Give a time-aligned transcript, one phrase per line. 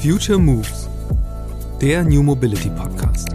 [0.00, 0.88] Future Moves,
[1.80, 3.30] der New Mobility Podcast.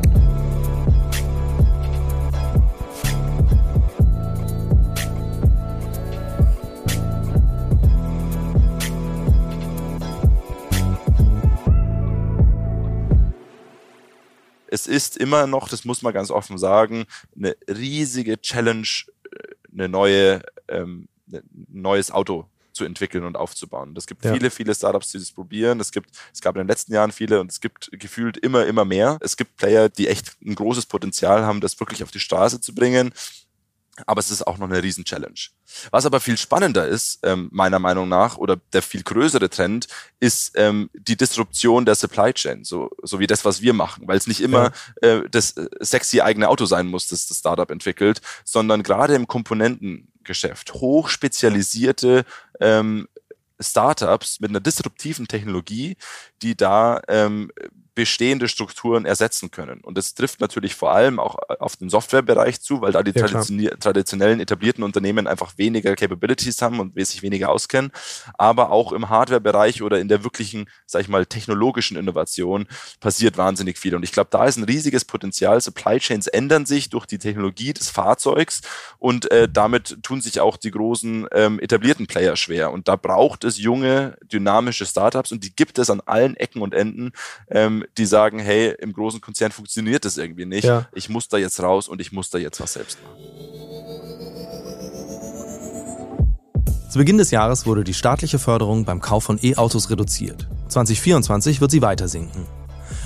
[14.67, 17.03] Es ist immer noch, das muss man ganz offen sagen,
[17.35, 18.87] eine riesige Challenge,
[19.29, 19.37] äh,
[19.73, 23.93] eine neue, ähm, ein neues Auto zu entwickeln und aufzubauen.
[23.97, 24.33] Es gibt ja.
[24.33, 25.79] viele, viele Startups, die das probieren.
[25.79, 28.83] Es gibt, es gab in den letzten Jahren viele und es gibt gefühlt immer, immer
[28.83, 29.17] mehr.
[29.21, 32.73] Es gibt Player, die echt ein großes Potenzial haben, das wirklich auf die Straße zu
[32.73, 33.13] bringen.
[34.07, 35.39] Aber es ist auch noch eine Riesen-Challenge.
[35.91, 39.87] Was aber viel spannender ist, ähm, meiner Meinung nach, oder der viel größere Trend,
[40.19, 44.17] ist ähm, die Disruption der Supply Chain, so, so wie das, was wir machen, weil
[44.17, 44.71] es nicht immer
[45.03, 45.09] ja.
[45.09, 49.27] äh, das äh, sexy eigene Auto sein muss, das das Startup entwickelt, sondern gerade im
[49.27, 52.25] Komponentengeschäft hochspezialisierte
[52.59, 53.07] ähm,
[53.59, 55.97] Startups mit einer disruptiven Technologie,
[56.43, 57.51] die da ähm,
[57.95, 59.81] bestehende Strukturen ersetzen können.
[59.81, 63.11] Und das trifft natürlich vor allem auch äh, auf den Softwarebereich zu, weil da die
[63.11, 63.27] ja,
[63.75, 67.91] traditionellen etablierten Unternehmen einfach weniger Capabilities haben und sich weniger auskennen.
[68.37, 72.67] Aber auch im Hardwarebereich oder in der wirklichen, sag ich mal, technologischen Innovation
[72.99, 73.95] passiert wahnsinnig viel.
[73.95, 75.61] Und ich glaube, da ist ein riesiges Potenzial.
[75.61, 78.61] Supply Chains ändern sich durch die Technologie des Fahrzeugs
[78.97, 82.71] und äh, damit tun sich auch die großen ähm, etablierten Player schwer.
[82.71, 86.73] Und da braucht es junge, dynamische Startups und die gibt es an allen Ecken und
[86.73, 87.11] Enden.
[87.49, 90.65] Ähm, die sagen, hey, im großen Konzern funktioniert das irgendwie nicht.
[90.65, 90.87] Ja.
[90.93, 93.17] Ich muss da jetzt raus und ich muss da jetzt was selbst machen.
[96.89, 100.47] Zu Beginn des Jahres wurde die staatliche Förderung beim Kauf von E-Autos reduziert.
[100.67, 102.45] 2024 wird sie weiter sinken.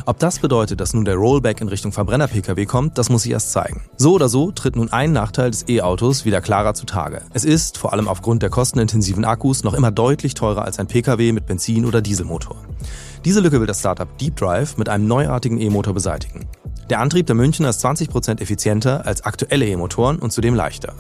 [0.08, 3.52] Ob das bedeutet, dass nun der Rollback in Richtung Verbrenner-Pkw kommt, das muss sich erst
[3.52, 3.82] zeigen.
[3.98, 7.24] So oder so tritt nun ein Nachteil des E-Autos wieder klarer zutage.
[7.34, 11.34] Es ist, vor allem aufgrund der kostenintensiven Akkus, noch immer deutlich teurer als ein Pkw
[11.34, 12.56] mit Benzin- oder Dieselmotor.
[13.26, 16.48] Diese Lücke will das Startup Deep Drive mit einem neuartigen E-Motor beseitigen.
[16.90, 20.94] Der Antrieb der Münchner ist 20% effizienter als aktuelle E-Motoren und zudem leichter.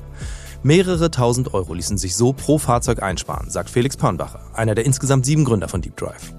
[0.64, 5.26] Mehrere tausend Euro ließen sich so pro Fahrzeug einsparen, sagt Felix Pörnbacher, einer der insgesamt
[5.26, 6.34] sieben Gründer von Deep Drive.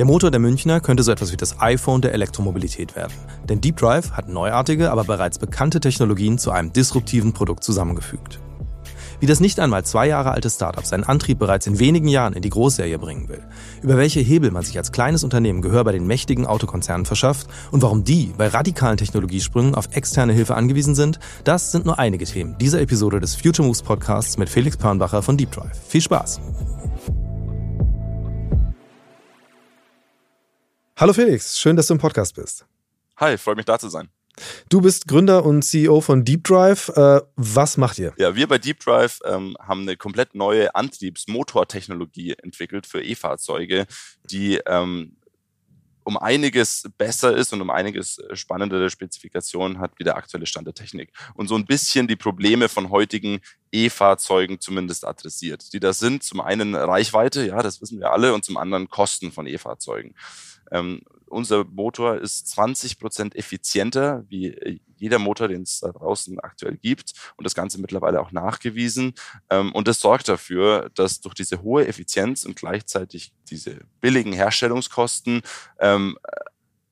[0.00, 3.12] Der Motor der Münchner könnte so etwas wie das iPhone der Elektromobilität werden.
[3.46, 8.40] Denn Deep Drive hat neuartige, aber bereits bekannte Technologien zu einem disruptiven Produkt zusammengefügt.
[9.20, 12.40] Wie das nicht einmal zwei Jahre alte Startup seinen Antrieb bereits in wenigen Jahren in
[12.40, 13.42] die Großserie bringen will,
[13.82, 17.82] über welche Hebel man sich als kleines Unternehmen Gehör bei den mächtigen Autokonzernen verschafft und
[17.82, 22.56] warum die bei radikalen Technologiesprüngen auf externe Hilfe angewiesen sind, das sind nur einige Themen
[22.56, 25.78] dieser Episode des Future Moves Podcasts mit Felix Pörnbacher von Deep Drive.
[25.88, 26.40] Viel Spaß!
[31.00, 32.66] Hallo Felix, schön, dass du im Podcast bist.
[33.16, 34.10] Hi, freut mich da zu sein.
[34.68, 36.90] Du bist Gründer und CEO von Deep Drive.
[36.90, 38.12] Äh, was macht ihr?
[38.18, 43.86] Ja, wir bei Deep Drive ähm, haben eine komplett neue Antriebsmotortechnologie entwickelt für E-Fahrzeuge,
[44.24, 45.16] die ähm,
[46.04, 50.74] um einiges besser ist und um einiges spannendere Spezifikationen hat wie der aktuelle Stand der
[50.74, 51.12] Technik.
[51.32, 53.40] Und so ein bisschen die Probleme von heutigen
[53.72, 55.72] E-Fahrzeugen zumindest adressiert.
[55.72, 59.32] Die da sind zum einen Reichweite, ja, das wissen wir alle, und zum anderen Kosten
[59.32, 60.14] von E-Fahrzeugen.
[60.70, 66.38] Ähm, unser Motor ist 20 Prozent effizienter wie äh, jeder Motor, den es da draußen
[66.40, 69.14] aktuell gibt und das Ganze mittlerweile auch nachgewiesen.
[69.48, 75.42] Ähm, und das sorgt dafür, dass durch diese hohe Effizienz und gleichzeitig diese billigen Herstellungskosten
[75.78, 76.18] ähm,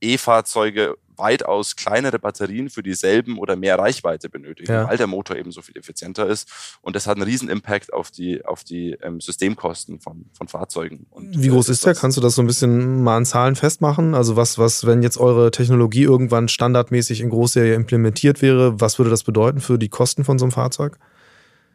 [0.00, 4.88] E-Fahrzeuge weitaus kleinere Batterien für dieselben oder mehr Reichweite benötigen, ja.
[4.88, 6.48] weil der Motor eben so viel effizienter ist.
[6.80, 11.06] Und das hat einen riesen Impact auf die, auf die ähm, Systemkosten von, von Fahrzeugen.
[11.10, 11.94] Und, Wie groß äh, ist der?
[11.94, 14.14] Kannst du das so ein bisschen mal an Zahlen festmachen?
[14.14, 19.10] Also was, was, wenn jetzt eure Technologie irgendwann standardmäßig in Großserie implementiert wäre, was würde
[19.10, 20.98] das bedeuten für die Kosten von so einem Fahrzeug?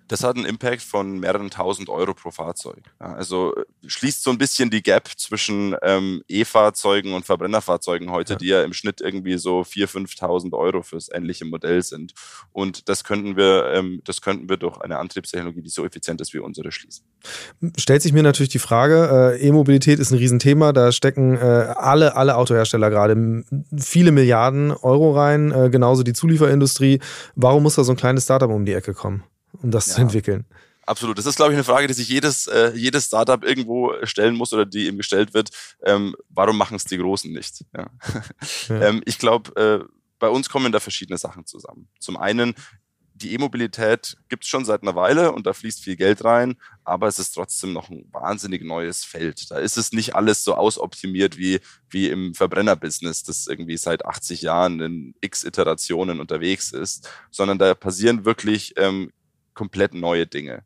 [0.08, 2.84] Das hat einen Impact von mehreren tausend Euro pro Fahrzeug.
[3.00, 8.34] Ja, also äh, schließt so ein bisschen die Gap zwischen ähm, E-Fahrzeugen und Verbrennerfahrzeugen heute,
[8.34, 8.38] ja.
[8.38, 12.14] die ja im Schnitt irgendwie so 4.000, 5.000 Euro fürs ähnliche Modell sind.
[12.52, 16.34] Und das könnten wir, ähm, das könnten wir durch eine Antriebstechnologie, die so effizient ist
[16.34, 17.06] wie unsere, schließen.
[17.78, 22.16] Stellt sich mir natürlich die Frage, äh, E-Mobilität ist ein Riesenthema, da stecken äh, alle,
[22.16, 23.44] alle Autohersteller gerade
[23.78, 26.99] viele Milliarden Euro rein, äh, genauso die Zulieferindustrie.
[27.35, 29.23] Warum muss da so ein kleines Startup um die Ecke kommen?
[29.61, 29.96] Um das ja.
[29.96, 30.46] zu entwickeln.
[30.85, 31.17] Absolut.
[31.17, 34.52] Das ist, glaube ich, eine Frage, die sich jedes, äh, jedes Startup irgendwo stellen muss
[34.53, 35.50] oder die ihm gestellt wird.
[35.84, 37.64] Ähm, warum machen es die Großen nicht?
[37.76, 37.90] Ja.
[38.67, 38.82] ja.
[38.90, 41.88] ähm, ich glaube, äh, bei uns kommen da verschiedene Sachen zusammen.
[42.00, 42.53] Zum einen,
[43.14, 47.08] die E-Mobilität gibt es schon seit einer Weile und da fließt viel Geld rein, aber
[47.08, 49.52] es ist trotzdem noch ein wahnsinnig neues Feld.
[49.52, 51.59] Da ist es nicht alles so ausoptimiert wie,
[51.90, 57.73] wie im Verbrennerbusiness, das irgendwie seit 80 Jahren in x Iterationen unterwegs ist, sondern da
[57.76, 59.11] passieren wirklich ähm,
[59.53, 60.64] komplett neue Dinge.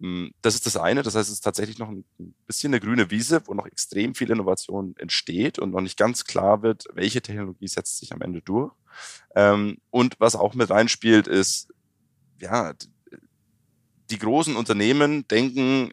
[0.00, 1.02] hm, das ist das eine.
[1.02, 2.04] Das heißt, es ist tatsächlich noch ein
[2.46, 6.62] bisschen eine grüne Wiese, wo noch extrem viel Innovation entsteht und noch nicht ganz klar
[6.62, 8.72] wird, welche Technologie setzt sich am Ende durch.
[9.34, 11.68] Ähm, und was auch mit reinspielt, ist,
[12.40, 12.74] ja,
[14.10, 15.92] die großen Unternehmen denken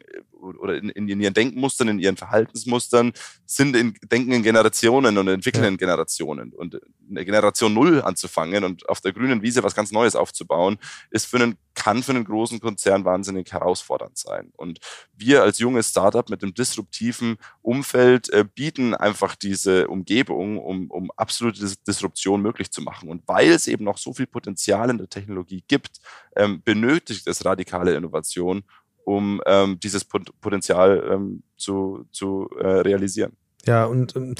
[0.56, 3.12] oder in, in, ihren Denkmustern, in ihren Verhaltensmustern
[3.46, 6.52] sind in, denken in Generationen und entwickeln in Generationen.
[6.52, 6.80] Und
[7.10, 10.78] eine Generation Null anzufangen und auf der grünen Wiese was ganz Neues aufzubauen,
[11.10, 14.52] ist für einen, kann für einen großen Konzern wahnsinnig herausfordernd sein.
[14.56, 14.78] Und
[15.16, 21.10] wir als junges Startup mit einem disruptiven Umfeld äh, bieten einfach diese Umgebung, um, um
[21.16, 23.08] absolute Disruption möglich zu machen.
[23.08, 26.00] Und weil es eben noch so viel Potenzial in der Technologie gibt,
[26.36, 28.64] ähm, benötigt es radikale Innovation,
[29.08, 33.32] um ähm, dieses Potenzial ähm, zu, zu äh, realisieren.
[33.64, 34.34] Ja, und ähm,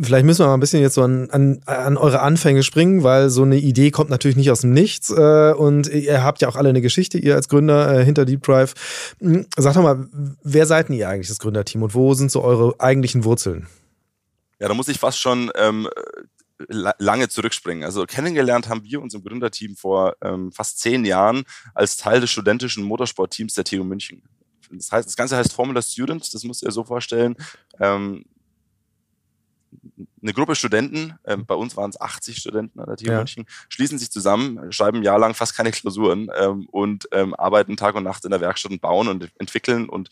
[0.00, 3.28] vielleicht müssen wir mal ein bisschen jetzt so an, an, an eure Anfänge springen, weil
[3.28, 5.10] so eine Idee kommt natürlich nicht aus dem Nichts.
[5.10, 8.44] Äh, und ihr habt ja auch alle eine Geschichte, ihr als Gründer äh, hinter Deep
[8.44, 9.14] Drive.
[9.18, 10.06] Hm, sag doch mal,
[10.44, 13.66] wer seid ihr eigentlich, das Gründerteam, und wo sind so eure eigentlichen Wurzeln?
[14.60, 15.88] Ja, da muss ich fast schon ähm,
[16.68, 17.84] lange zurückspringen.
[17.84, 21.44] Also kennengelernt haben wir uns im Gründerteam vor ähm, fast zehn Jahren
[21.74, 24.22] als Teil des studentischen Motorsportteams der TU München.
[24.70, 27.36] Das heißt, das Ganze heißt Formula Students, das musst du dir so vorstellen.
[27.80, 28.24] Ähm,
[30.24, 33.18] eine Gruppe Studenten, äh, bei uns waren es 80 Studenten an der TU ja.
[33.18, 37.76] München, schließen sich zusammen, schreiben ein Jahr lang fast keine Klausuren ähm, und ähm, arbeiten
[37.76, 40.10] Tag und Nacht in der Werkstatt und bauen und entwickeln und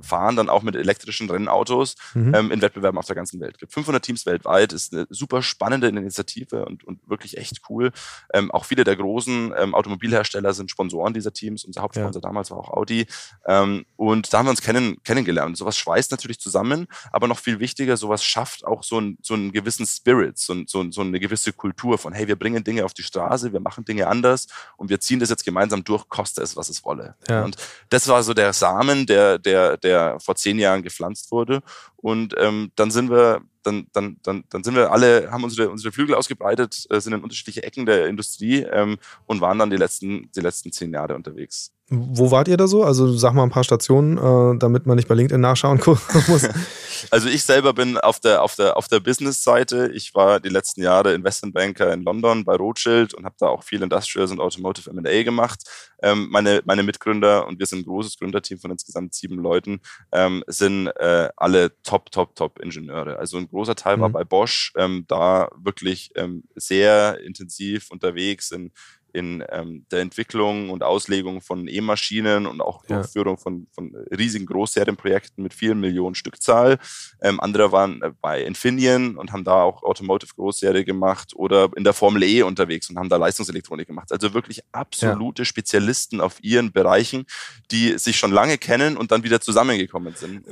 [0.00, 2.34] fahren dann auch mit elektrischen Rennautos mhm.
[2.34, 3.54] ähm, in Wettbewerben auf der ganzen Welt.
[3.54, 7.90] Es gibt 500 Teams weltweit, ist eine super spannende Initiative und, und wirklich echt cool.
[8.32, 11.64] Ähm, auch viele der großen ähm, Automobilhersteller sind Sponsoren dieser Teams.
[11.64, 12.28] Unser Hauptsponsor ja.
[12.28, 13.06] damals war auch Audi.
[13.46, 15.56] Ähm, und da haben wir uns kennen, kennengelernt.
[15.56, 19.60] Sowas schweißt natürlich zusammen, aber noch viel wichtiger, sowas schafft auch so, ein, so einen
[19.60, 23.02] gewissen Spirit, so, so, so eine gewisse Kultur von, hey, wir bringen Dinge auf die
[23.02, 26.68] Straße, wir machen Dinge anders und wir ziehen das jetzt gemeinsam durch, koste es, was
[26.68, 27.14] es wolle.
[27.28, 27.44] Ja.
[27.44, 27.56] Und
[27.88, 31.62] das war so der Samen, der, der, der vor zehn Jahren gepflanzt wurde.
[32.00, 35.92] Und ähm, dann sind wir, dann, dann, dann, dann sind wir alle, haben unsere, unsere
[35.92, 40.30] Flügel ausgebreitet, äh, sind in unterschiedliche Ecken der Industrie ähm, und waren dann die letzten,
[40.32, 41.72] die letzten zehn Jahre unterwegs.
[41.92, 42.84] Wo wart ihr da so?
[42.84, 45.80] Also sag mal ein paar Stationen, äh, damit man nicht bei LinkedIn nachschauen
[46.28, 46.48] muss.
[47.10, 49.90] also ich selber bin auf der auf der auf der Business-Seite.
[49.92, 53.82] Ich war die letzten Jahre Investmentbanker in London bei Rothschild und habe da auch viel
[53.82, 55.64] Industrials und Automotive M&A gemacht.
[56.00, 59.80] Ähm, meine meine Mitgründer und wir sind ein großes Gründerteam von insgesamt sieben Leuten
[60.12, 63.18] ähm, sind äh, alle Top Top Top Ingenieure.
[63.18, 64.02] Also ein großer Teil mhm.
[64.02, 68.70] war bei Bosch, ähm, da wirklich ähm, sehr intensiv unterwegs in
[69.12, 72.96] in ähm, der Entwicklung und Auslegung von E-Maschinen und auch ja.
[72.96, 76.78] Durchführung von, von riesigen Großserienprojekten mit vielen Millionen Stückzahl.
[77.20, 81.84] Ähm, andere waren äh, bei Infineon und haben da auch Automotive Großserie gemacht oder in
[81.84, 84.12] der Formel E unterwegs und haben da Leistungselektronik gemacht.
[84.12, 85.46] Also wirklich absolute ja.
[85.46, 87.26] Spezialisten auf ihren Bereichen,
[87.70, 90.44] die sich schon lange kennen und dann wieder zusammengekommen sind.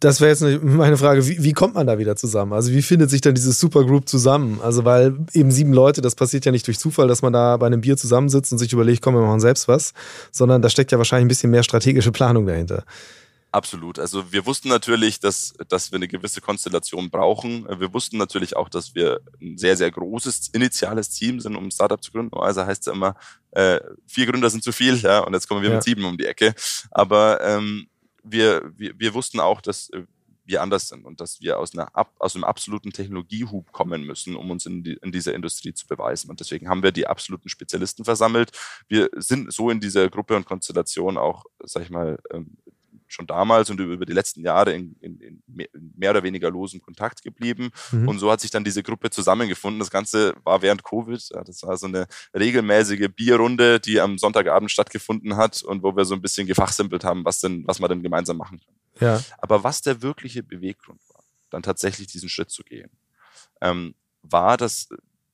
[0.00, 2.52] Das wäre jetzt meine Frage, wie, wie kommt man da wieder zusammen?
[2.52, 4.60] Also wie findet sich dann dieses Supergroup zusammen?
[4.62, 7.66] Also weil eben sieben Leute, das passiert ja nicht durch Zufall, dass man da bei
[7.66, 9.92] einem einem Bier zusammensitzt und sich überlegt, komm, wir machen selbst was,
[10.30, 12.84] sondern da steckt ja wahrscheinlich ein bisschen mehr strategische Planung dahinter.
[13.52, 13.98] Absolut.
[13.98, 17.66] Also wir wussten natürlich, dass, dass wir eine gewisse Konstellation brauchen.
[17.80, 21.70] Wir wussten natürlich auch, dass wir ein sehr, sehr großes initiales Team sind, um ein
[21.72, 22.38] Startup zu gründen.
[22.38, 23.16] Also heißt es immer,
[23.50, 25.76] äh, vier Gründer sind zu viel, ja, und jetzt kommen wir ja.
[25.76, 26.54] mit sieben um die Ecke.
[26.92, 27.88] Aber ähm,
[28.22, 29.90] wir, wir, wir wussten auch, dass
[30.44, 34.50] wir anders sind und dass wir aus, einer, aus einem absoluten Technologiehub kommen müssen, um
[34.50, 36.30] uns in, die, in dieser Industrie zu beweisen.
[36.30, 38.50] Und deswegen haben wir die absoluten Spezialisten versammelt.
[38.88, 42.56] Wir sind so in dieser Gruppe und Konstellation auch, sag ich mal, ähm,
[43.12, 45.42] schon damals und über die letzten Jahre in, in, in
[45.96, 47.70] mehr oder weniger losem Kontakt geblieben.
[47.92, 48.08] Mhm.
[48.08, 49.80] Und so hat sich dann diese Gruppe zusammengefunden.
[49.80, 51.20] Das Ganze war während Covid.
[51.44, 56.14] Das war so eine regelmäßige Bierrunde, die am Sonntagabend stattgefunden hat und wo wir so
[56.14, 58.76] ein bisschen gefachsimpelt haben, was denn, was wir denn gemeinsam machen können.
[59.00, 59.22] Ja.
[59.38, 62.90] Aber was der wirkliche Beweggrund war, dann tatsächlich diesen Schritt zu gehen,
[63.60, 64.88] ähm, war, dass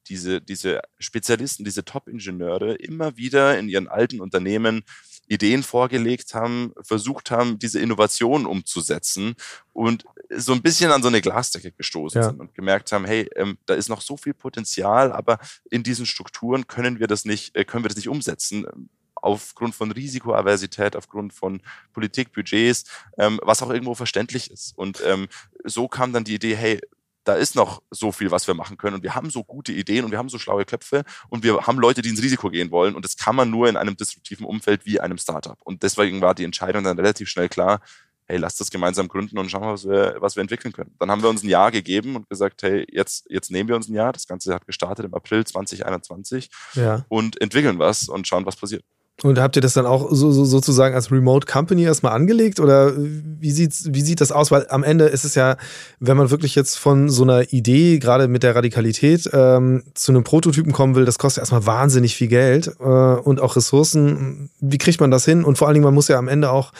[0.09, 4.85] diese, diese Spezialisten, diese Top-Ingenieure immer wieder in ihren alten Unternehmen
[5.29, 9.35] Ideen vorgelegt haben, versucht haben, diese Innovation umzusetzen
[9.73, 12.29] und so ein bisschen an so eine Glasdecke gestoßen ja.
[12.29, 15.39] sind und gemerkt haben, hey, ähm, da ist noch so viel Potenzial, aber
[15.71, 18.89] in diesen Strukturen können wir das nicht, äh, können wir das nicht umsetzen
[19.26, 21.61] aufgrund von Risikoaversität, aufgrund von
[21.92, 22.85] Politikbudgets,
[23.18, 24.76] ähm, was auch irgendwo verständlich ist.
[24.76, 25.28] Und ähm,
[25.64, 26.80] so kam dann die Idee, hey,
[27.25, 28.95] da ist noch so viel, was wir machen können.
[28.95, 31.78] Und wir haben so gute Ideen und wir haben so schlaue Köpfe und wir haben
[31.78, 32.95] Leute, die ins Risiko gehen wollen.
[32.95, 35.59] Und das kann man nur in einem disruptiven Umfeld wie einem Startup.
[35.64, 37.80] Und deswegen war die Entscheidung dann relativ schnell klar,
[38.26, 40.95] hey, lasst das gemeinsam gründen und schauen, was wir, was wir entwickeln können.
[40.99, 43.88] Dann haben wir uns ein Jahr gegeben und gesagt, hey, jetzt, jetzt nehmen wir uns
[43.88, 44.12] ein Jahr.
[44.12, 47.04] Das Ganze hat gestartet im April 2021 ja.
[47.09, 48.85] und entwickeln was und schauen, was passiert.
[49.23, 52.93] Und habt ihr das dann auch so, so, sozusagen als Remote Company erstmal angelegt oder
[52.97, 54.51] wie, sieht's, wie sieht das aus?
[54.51, 55.57] Weil am Ende ist es ja,
[56.01, 60.23] wenn man wirklich jetzt von so einer Idee, gerade mit der Radikalität, ähm, zu einem
[60.23, 64.51] Prototypen kommen will, das kostet erstmal wahnsinnig viel Geld äh, und auch Ressourcen.
[64.61, 65.45] Wie kriegt man das hin?
[65.45, 66.73] Und vor allen Dingen, man muss ja am Ende auch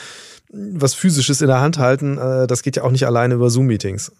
[0.53, 2.19] was Physisches in der Hand halten.
[2.19, 4.13] Äh, das geht ja auch nicht alleine über Zoom-Meetings.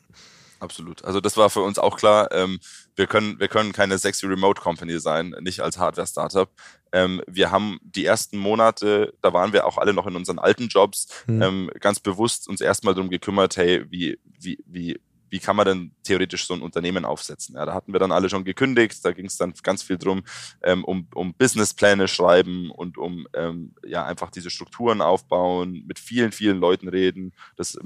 [0.59, 1.05] Absolut.
[1.05, 2.33] Also das war für uns auch klar.
[2.33, 2.61] Ähm,
[2.97, 6.51] wir können, wir können keine sexy Remote Company sein, nicht als Hardware-Startup.
[6.93, 10.69] Ähm, wir haben die ersten Monate, da waren wir auch alle noch in unseren alten
[10.69, 11.43] Jobs, mhm.
[11.43, 14.99] ähm, ganz bewusst uns erstmal darum gekümmert, hey, wie, wie, wie,
[15.29, 17.57] wie kann man denn theoretisch so ein Unternehmen aufsetzen?
[17.57, 20.25] Ja, da hatten wir dann alle schon gekündigt, da ging es dann ganz viel drum,
[20.63, 26.33] ähm, um, um Businesspläne schreiben und um ähm, ja einfach diese Strukturen aufbauen, mit vielen,
[26.33, 27.33] vielen Leuten reden.
[27.57, 27.77] Das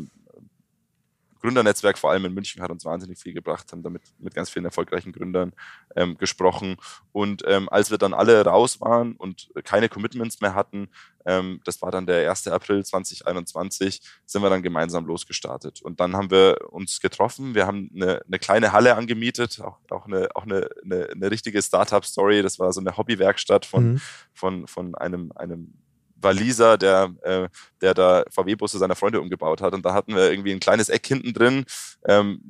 [1.40, 4.64] Gründernetzwerk, vor allem in München, hat uns wahnsinnig viel gebracht, haben damit mit ganz vielen
[4.64, 5.52] erfolgreichen Gründern
[5.96, 6.76] ähm, gesprochen.
[7.12, 10.88] Und ähm, als wir dann alle raus waren und keine Commitments mehr hatten,
[11.26, 12.48] ähm, das war dann der 1.
[12.48, 15.82] April 2021, sind wir dann gemeinsam losgestartet.
[15.82, 20.06] Und dann haben wir uns getroffen, wir haben eine, eine kleine Halle angemietet, auch, auch,
[20.06, 22.42] eine, auch eine, eine, eine richtige Startup-Story.
[22.42, 24.00] Das war so eine Hobbywerkstatt von, mhm.
[24.32, 25.74] von, von einem, einem
[26.20, 27.48] Waliser, der, äh,
[27.80, 29.74] der da VW-Busse seiner Freunde umgebaut hat.
[29.74, 31.64] Und da hatten wir irgendwie ein kleines Eck hinten drin,
[32.06, 32.40] ähm,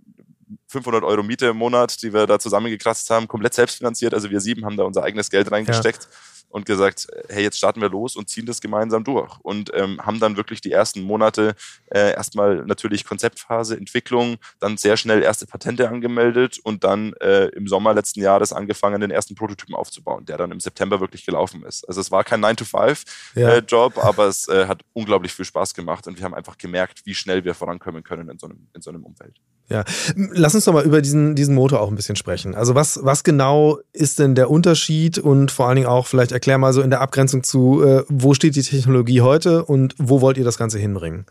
[0.67, 4.15] 500 Euro Miete im Monat, die wir da zusammengekratzt haben, komplett selbstfinanziert.
[4.15, 6.05] Also wir sieben haben da unser eigenes Geld reingesteckt.
[6.05, 6.11] Ja
[6.51, 9.39] und gesagt, hey, jetzt starten wir los und ziehen das gemeinsam durch.
[9.41, 11.55] Und ähm, haben dann wirklich die ersten Monate
[11.87, 17.69] äh, erstmal natürlich Konzeptphase, Entwicklung, dann sehr schnell erste Patente angemeldet und dann äh, im
[17.69, 21.89] Sommer letzten Jahres angefangen, den ersten Prototypen aufzubauen, der dann im September wirklich gelaufen ist.
[21.89, 24.03] Also es war kein 9-to-5-Job, ja.
[24.03, 27.15] äh, aber es äh, hat unglaublich viel Spaß gemacht und wir haben einfach gemerkt, wie
[27.15, 29.37] schnell wir vorankommen können in so einem, in so einem Umfeld.
[29.71, 29.85] Ja,
[30.17, 32.57] lass uns doch mal über diesen, diesen Motor auch ein bisschen sprechen.
[32.57, 36.57] Also was, was genau ist denn der Unterschied und vor allen Dingen auch vielleicht erklär
[36.57, 40.39] mal so in der Abgrenzung zu, äh, wo steht die Technologie heute und wo wollt
[40.39, 41.27] ihr das Ganze hinbringen?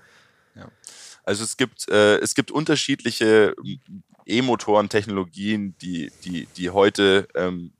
[0.55, 0.67] Ja.
[1.23, 3.55] Also es gibt, äh, es gibt unterschiedliche
[4.27, 7.71] E-Motoren-Technologien, die, die, die heute ähm,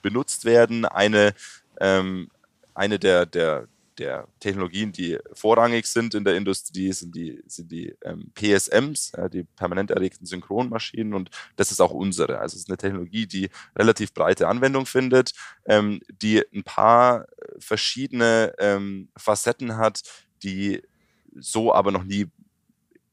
[0.00, 0.86] benutzt werden.
[0.86, 1.34] Eine,
[1.78, 2.30] ähm,
[2.72, 3.68] eine der, der,
[3.98, 9.28] der Technologien, die vorrangig sind in der Industrie, sind die, sind die ähm, PSMs, äh,
[9.28, 12.38] die permanent erregten Synchronmaschinen und das ist auch unsere.
[12.38, 15.32] Also es ist eine Technologie, die relativ breite Anwendung findet,
[15.66, 17.26] ähm, die ein paar
[17.58, 20.02] verschiedene ähm, Facetten hat,
[20.42, 20.82] die
[21.34, 22.26] so aber noch nie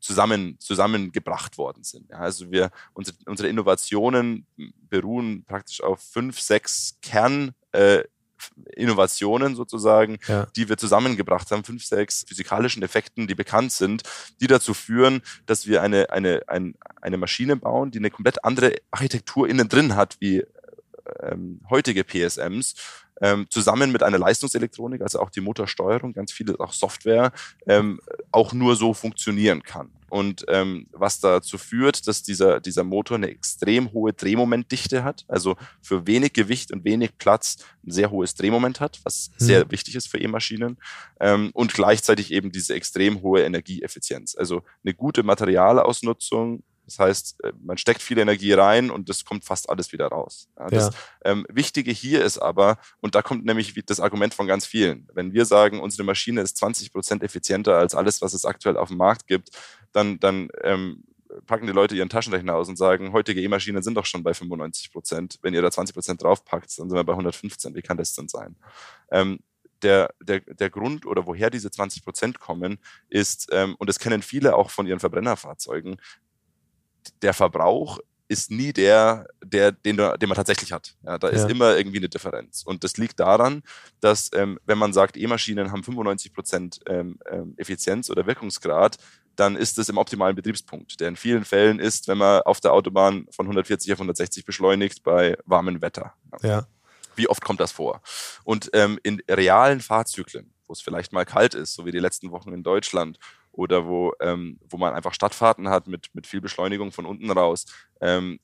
[0.06, 2.10] zusammen, zusammengebracht worden sind.
[2.12, 4.46] Ja, also wir, unsere, unsere Innovationen
[4.90, 8.04] beruhen praktisch auf fünf, sechs Kern, äh,
[8.76, 10.48] Innovationen sozusagen, ja.
[10.56, 14.04] die wir zusammengebracht haben, fünf, sechs physikalischen Effekten, die bekannt sind,
[14.42, 18.76] die dazu führen, dass wir eine, eine, ein, eine Maschine bauen, die eine komplett andere
[18.92, 20.44] Architektur innen drin hat, wie
[21.22, 22.76] ähm, heutige PSMs,
[23.22, 27.32] ähm, zusammen mit einer Leistungselektronik, also auch die Motorsteuerung, ganz viele auch Software,
[27.68, 28.00] ähm,
[28.32, 29.92] auch nur so funktionieren kann.
[30.10, 35.58] Und ähm, was dazu führt, dass dieser, dieser Motor eine extrem hohe Drehmomentdichte hat, also
[35.82, 39.46] für wenig Gewicht und wenig Platz ein sehr hohes Drehmoment hat, was mhm.
[39.46, 40.78] sehr wichtig ist für E-Maschinen,
[41.20, 44.36] ähm, und gleichzeitig eben diese extrem hohe Energieeffizienz.
[44.36, 49.44] Also eine gute Materialausnutzung, das heißt, äh, man steckt viel Energie rein und das kommt
[49.44, 50.50] fast alles wieder raus.
[50.58, 51.32] Ja, das ja.
[51.32, 55.34] ähm, Wichtige hier ist aber, und da kommt nämlich das Argument von ganz vielen, wenn
[55.34, 58.98] wir sagen, unsere Maschine ist 20 Prozent effizienter als alles, was es aktuell auf dem
[58.98, 59.50] Markt gibt,
[59.92, 61.04] dann, dann ähm,
[61.46, 64.92] packen die Leute ihren Taschenrechner aus und sagen, heutige E-Maschinen sind doch schon bei 95
[64.92, 65.40] Prozent.
[65.42, 67.76] Wenn ihr da 20 Prozent draufpackt, dann sind wir bei 115.
[67.76, 68.56] Wie kann das denn sein?
[69.12, 69.40] Ähm,
[69.82, 74.22] der, der, der Grund oder woher diese 20 Prozent kommen, ist, ähm, und das kennen
[74.22, 75.98] viele auch von ihren Verbrennerfahrzeugen,
[77.22, 80.96] der Verbrauch ist nie der, der den, den man tatsächlich hat.
[81.04, 81.34] Ja, da ja.
[81.34, 82.64] ist immer irgendwie eine Differenz.
[82.64, 83.62] Und das liegt daran,
[84.00, 88.98] dass ähm, wenn man sagt, E-Maschinen haben 95 Prozent ähm, ähm, Effizienz oder Wirkungsgrad,
[89.36, 92.74] dann ist das im optimalen Betriebspunkt, der in vielen Fällen ist, wenn man auf der
[92.74, 96.14] Autobahn von 140 auf 160 beschleunigt bei warmem Wetter.
[96.42, 96.68] Ja.
[97.16, 98.02] Wie oft kommt das vor?
[98.44, 102.32] Und ähm, in realen Fahrzyklen, wo es vielleicht mal kalt ist, so wie die letzten
[102.32, 103.20] Wochen in Deutschland,
[103.56, 107.66] oder wo, ähm, wo man einfach Stadtfahrten hat mit, mit viel Beschleunigung von unten raus,
[108.02, 108.40] ähm,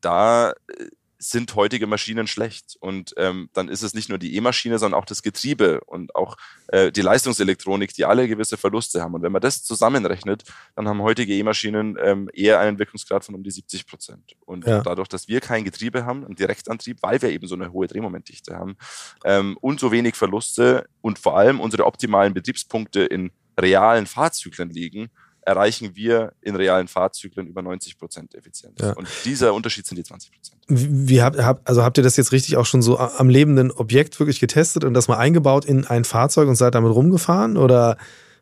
[0.00, 0.86] da äh,
[1.18, 2.76] sind heutige Maschinen schlecht.
[2.80, 6.36] Und ähm, dann ist es nicht nur die E-Maschine, sondern auch das Getriebe und auch
[6.68, 9.14] äh, die Leistungselektronik, die alle gewisse Verluste haben.
[9.14, 10.44] Und wenn man das zusammenrechnet,
[10.76, 14.32] dann haben heutige E-Maschinen ähm, eher einen Wirkungsgrad von um die 70 Prozent.
[14.44, 14.82] Und ja.
[14.82, 18.56] dadurch, dass wir kein Getriebe haben, einen Direktantrieb, weil wir eben so eine hohe Drehmomentdichte
[18.56, 18.76] haben
[19.24, 25.10] ähm, und so wenig Verluste und vor allem unsere optimalen Betriebspunkte in realen Fahrzyklen liegen,
[25.42, 28.80] erreichen wir in realen Fahrzyklen über 90 Prozent Effizienz.
[28.80, 28.92] Ja.
[28.92, 30.60] Und dieser Unterschied sind die 20 Prozent.
[30.68, 34.18] Wie habt, hab, also habt ihr das jetzt richtig auch schon so am lebenden Objekt
[34.18, 37.56] wirklich getestet und das mal eingebaut in ein Fahrzeug und seid damit rumgefahren?
[37.56, 37.98] Oder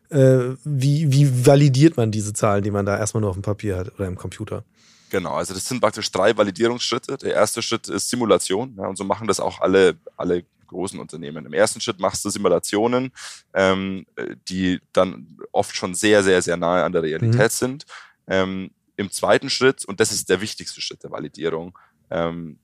[0.09, 3.77] äh, wie, wie validiert man diese Zahlen, die man da erstmal nur auf dem Papier
[3.77, 4.63] hat oder im Computer?
[5.09, 7.17] Genau, also das sind praktisch drei Validierungsschritte.
[7.17, 8.75] Der erste Schritt ist Simulation.
[8.77, 10.43] Ja, und so machen das auch alle, alle
[10.73, 11.45] großen Unternehmen.
[11.45, 13.11] Im ersten Schritt machst du Simulationen,
[13.53, 14.05] ähm,
[14.49, 17.49] die dann oft schon sehr, sehr, sehr nahe an der Realität mhm.
[17.49, 17.85] sind.
[18.27, 21.77] Ähm, Im zweiten Schritt, und das ist der wichtigste Schritt der Validierung,
[22.09, 22.59] ähm,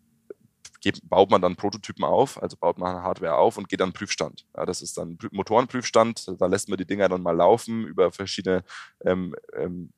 [1.03, 4.45] baut man dann Prototypen auf, also baut man Hardware auf und geht dann Prüfstand.
[4.55, 8.63] Ja, das ist dann Motorenprüfstand, da lässt man die Dinger dann mal laufen über verschiedene
[9.03, 9.91] ähm, ähm,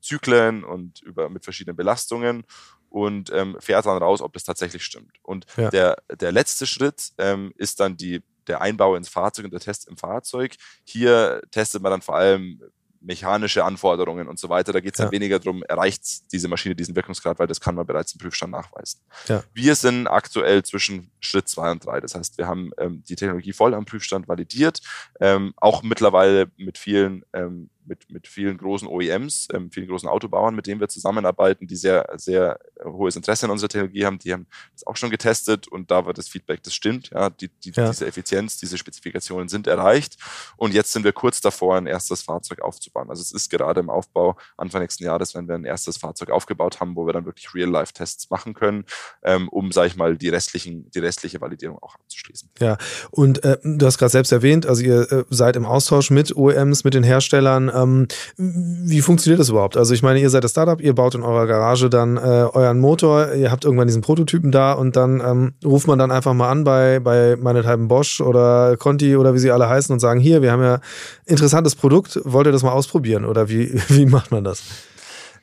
[0.00, 2.44] Zyklen und über mit verschiedenen Belastungen
[2.90, 5.12] und ähm, fährt dann raus, ob das tatsächlich stimmt.
[5.22, 5.70] Und ja.
[5.70, 9.88] der, der letzte Schritt ähm, ist dann die, der Einbau ins Fahrzeug und der Test
[9.88, 10.56] im Fahrzeug.
[10.84, 12.60] Hier testet man dann vor allem
[13.00, 14.72] mechanische Anforderungen und so weiter.
[14.72, 15.06] Da geht es ja.
[15.06, 18.52] dann weniger darum, erreicht diese Maschine diesen Wirkungsgrad, weil das kann man bereits im Prüfstand
[18.52, 19.00] nachweisen.
[19.26, 19.42] Ja.
[19.54, 22.00] Wir sind aktuell zwischen Schritt zwei und drei.
[22.00, 24.80] Das heißt, wir haben ähm, die Technologie voll am Prüfstand validiert,
[25.20, 30.54] ähm, auch mittlerweile mit vielen ähm, mit, mit vielen großen OEMs, ähm, vielen großen Autobauern,
[30.54, 34.18] mit denen wir zusammenarbeiten, die sehr, sehr hohes Interesse an unserer Technologie haben.
[34.18, 37.10] Die haben das auch schon getestet und da war das Feedback, das stimmt.
[37.10, 37.88] Ja, die, die, ja.
[37.88, 40.16] Diese Effizienz, diese Spezifikationen sind erreicht.
[40.56, 43.10] Und jetzt sind wir kurz davor, ein erstes Fahrzeug aufzubauen.
[43.10, 46.80] Also es ist gerade im Aufbau Anfang nächsten Jahres, wenn wir ein erstes Fahrzeug aufgebaut
[46.80, 48.84] haben, wo wir dann wirklich Real-Life-Tests machen können,
[49.22, 52.50] ähm, um, sage ich mal, die restlichen, die restliche Validierung auch abzuschließen.
[52.58, 52.78] Ja,
[53.10, 56.84] und äh, du hast gerade selbst erwähnt, also ihr äh, seid im Austausch mit OEMs,
[56.84, 57.69] mit den Herstellern.
[57.74, 59.76] Ähm, wie funktioniert das überhaupt?
[59.76, 62.80] Also ich meine, ihr seid das Startup, ihr baut in eurer Garage dann äh, euren
[62.80, 66.50] Motor, ihr habt irgendwann diesen Prototypen da und dann ähm, ruft man dann einfach mal
[66.50, 70.42] an bei, bei meinethalben Bosch oder Conti oder wie sie alle heißen und sagen, hier,
[70.42, 70.80] wir haben ja
[71.26, 74.62] interessantes Produkt, wollt ihr das mal ausprobieren oder wie, wie macht man das?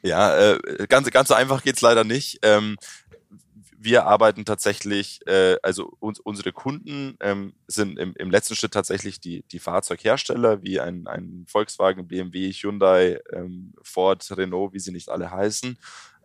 [0.03, 0.57] Ja, äh,
[0.88, 2.39] ganz, ganz so einfach geht's leider nicht.
[2.43, 2.77] Ähm,
[3.79, 9.19] wir arbeiten tatsächlich, äh, also uns, unsere Kunden ähm, sind im, im letzten Schritt tatsächlich
[9.19, 15.10] die, die Fahrzeughersteller, wie ein, ein Volkswagen, BMW, Hyundai, ähm, Ford, Renault, wie sie nicht
[15.10, 15.77] alle heißen.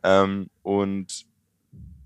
[0.02, 1.26] Ähm, und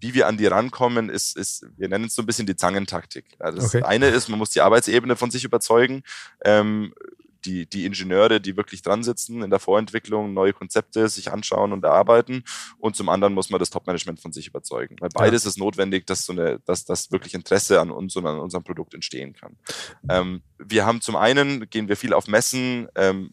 [0.00, 3.24] wie wir an die rankommen, ist, ist, wir nennen es so ein bisschen die Zangentaktik.
[3.40, 3.82] Ja, das okay.
[3.82, 6.02] eine ist, man muss die Arbeitsebene von sich überzeugen.
[6.44, 6.92] Ähm,
[7.46, 11.84] die, die Ingenieure, die wirklich dran sitzen in der Vorentwicklung, neue Konzepte sich anschauen und
[11.84, 12.44] erarbeiten.
[12.78, 14.96] Und zum anderen muss man das Top-Management von sich überzeugen.
[15.00, 15.50] Weil beides ja.
[15.50, 18.94] ist notwendig, dass so eine, dass das wirklich Interesse an uns und an unserem Produkt
[18.94, 19.56] entstehen kann.
[20.08, 23.30] Ähm, wir haben zum einen, gehen wir viel auf Messen, ähm,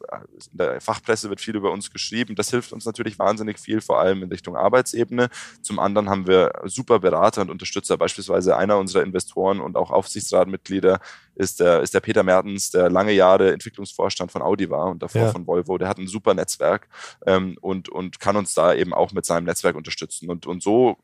[0.52, 2.36] in der Fachpresse wird viel über uns geschrieben.
[2.36, 5.30] Das hilft uns natürlich wahnsinnig viel, vor allem in Richtung Arbeitsebene.
[5.62, 7.98] Zum anderen haben wir super Berater und Unterstützer.
[7.98, 11.00] Beispielsweise einer unserer Investoren und auch Aufsichtsratmitglieder
[11.36, 15.22] ist der, ist der Peter Mertens, der lange Jahre Entwicklungsvorstand von Audi war und davor
[15.22, 15.32] ja.
[15.32, 15.78] von Volvo.
[15.78, 16.88] Der hat ein super Netzwerk
[17.26, 20.30] ähm, und, und kann uns da eben auch mit seinem Netzwerk unterstützen.
[20.30, 20.98] Und, und so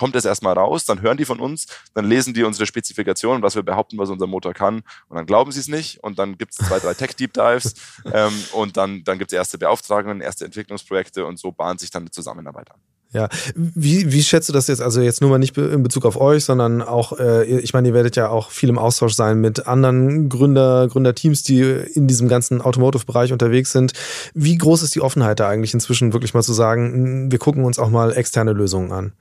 [0.00, 3.54] kommt es erstmal raus, dann hören die von uns, dann lesen die unsere Spezifikationen, was
[3.54, 4.76] wir behaupten, was unser Motor kann,
[5.08, 6.02] und dann glauben sie es nicht.
[6.02, 7.74] Und dann gibt es zwei, drei Tech-Deep Dives
[8.12, 12.04] ähm, und dann, dann gibt es erste Beauftragungen, erste Entwicklungsprojekte und so bahnt sich dann
[12.04, 12.80] eine Zusammenarbeit an.
[13.12, 14.80] Ja, wie, wie schätzt du das jetzt?
[14.80, 17.94] Also jetzt nur mal nicht in Bezug auf euch, sondern auch, äh, ich meine, ihr
[17.94, 22.60] werdet ja auch viel im Austausch sein mit anderen Gründer, Gründerteams, die in diesem ganzen
[22.60, 23.94] Automotive-Bereich unterwegs sind.
[24.34, 27.80] Wie groß ist die Offenheit da eigentlich inzwischen wirklich mal zu sagen, wir gucken uns
[27.80, 29.12] auch mal externe Lösungen an?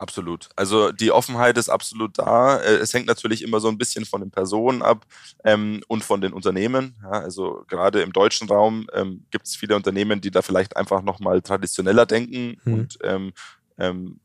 [0.00, 0.48] Absolut.
[0.54, 2.58] Also die Offenheit ist absolut da.
[2.58, 5.04] Äh, es hängt natürlich immer so ein bisschen von den Personen ab
[5.44, 6.94] ähm, und von den Unternehmen.
[7.02, 11.02] Ja, also gerade im deutschen Raum ähm, gibt es viele Unternehmen, die da vielleicht einfach
[11.02, 12.74] nochmal traditioneller denken mhm.
[12.74, 13.32] und ähm,
[13.76, 14.20] ähm,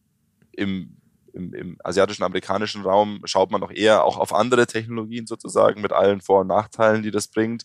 [0.52, 0.96] im,
[1.34, 5.92] im, im asiatischen, amerikanischen Raum schaut man noch eher auch auf andere Technologien sozusagen mit
[5.92, 7.64] allen Vor- und Nachteilen, die das bringt.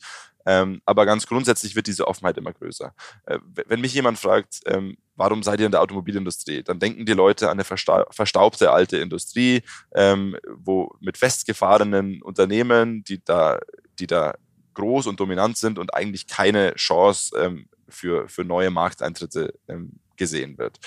[0.48, 2.94] Ähm, aber ganz grundsätzlich wird diese Offenheit immer größer.
[3.26, 6.62] Äh, wenn mich jemand fragt, ähm, warum seid ihr in der Automobilindustrie?
[6.62, 9.62] Dann denken die Leute an eine verstaubte alte Industrie,
[9.94, 13.60] ähm, wo mit festgefahrenen Unternehmen, die da,
[13.98, 14.36] die da
[14.72, 20.56] groß und dominant sind und eigentlich keine Chance ähm, für, für neue Markteintritte ähm, gesehen
[20.56, 20.78] wird.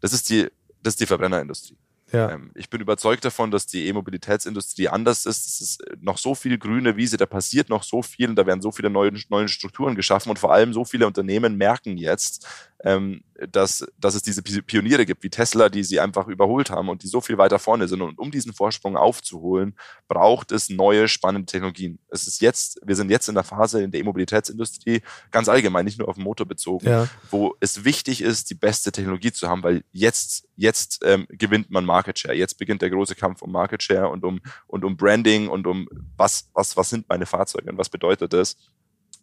[0.00, 0.48] Das ist die,
[0.82, 1.78] das ist die Verbrennerindustrie.
[2.12, 2.32] Ja.
[2.32, 5.46] Ähm, ich bin überzeugt davon, dass die E-Mobilitätsindustrie anders ist.
[5.46, 8.62] Es ist noch so viel grüne Wiese, da passiert noch so viel und da werden
[8.62, 12.46] so viele neue, neue Strukturen geschaffen und vor allem so viele Unternehmen merken jetzt,
[12.84, 17.02] ähm, dass, dass es diese Pioniere gibt, wie Tesla, die sie einfach überholt haben und
[17.02, 18.02] die so viel weiter vorne sind.
[18.02, 19.74] Und um diesen Vorsprung aufzuholen,
[20.08, 21.98] braucht es neue, spannende Technologien.
[22.08, 25.98] Es ist jetzt, wir sind jetzt in der Phase in der E-Mobilitätsindustrie, ganz allgemein, nicht
[25.98, 27.08] nur auf den Motor bezogen, ja.
[27.30, 31.84] wo es wichtig ist, die beste Technologie zu haben, weil jetzt, jetzt ähm, gewinnt man
[31.84, 32.34] Market Share.
[32.34, 35.88] Jetzt beginnt der große Kampf um Market Share und um, und um Branding und um
[36.16, 38.56] was, was, was sind meine Fahrzeuge und was bedeutet das.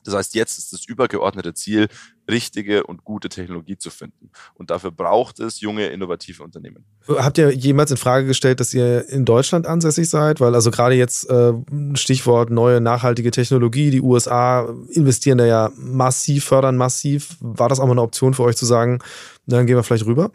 [0.07, 1.87] Das heißt, jetzt ist das übergeordnete Ziel,
[2.29, 4.31] richtige und gute Technologie zu finden.
[4.53, 6.85] Und dafür braucht es junge, innovative Unternehmen.
[7.07, 10.39] Habt ihr jemals in Frage gestellt, dass ihr in Deutschland ansässig seid?
[10.39, 11.53] Weil also gerade jetzt äh,
[11.95, 17.37] Stichwort neue nachhaltige Technologie, die USA investieren da ja massiv, fördern massiv.
[17.39, 18.99] War das auch mal eine Option für euch zu sagen,
[19.45, 20.31] dann gehen wir vielleicht rüber?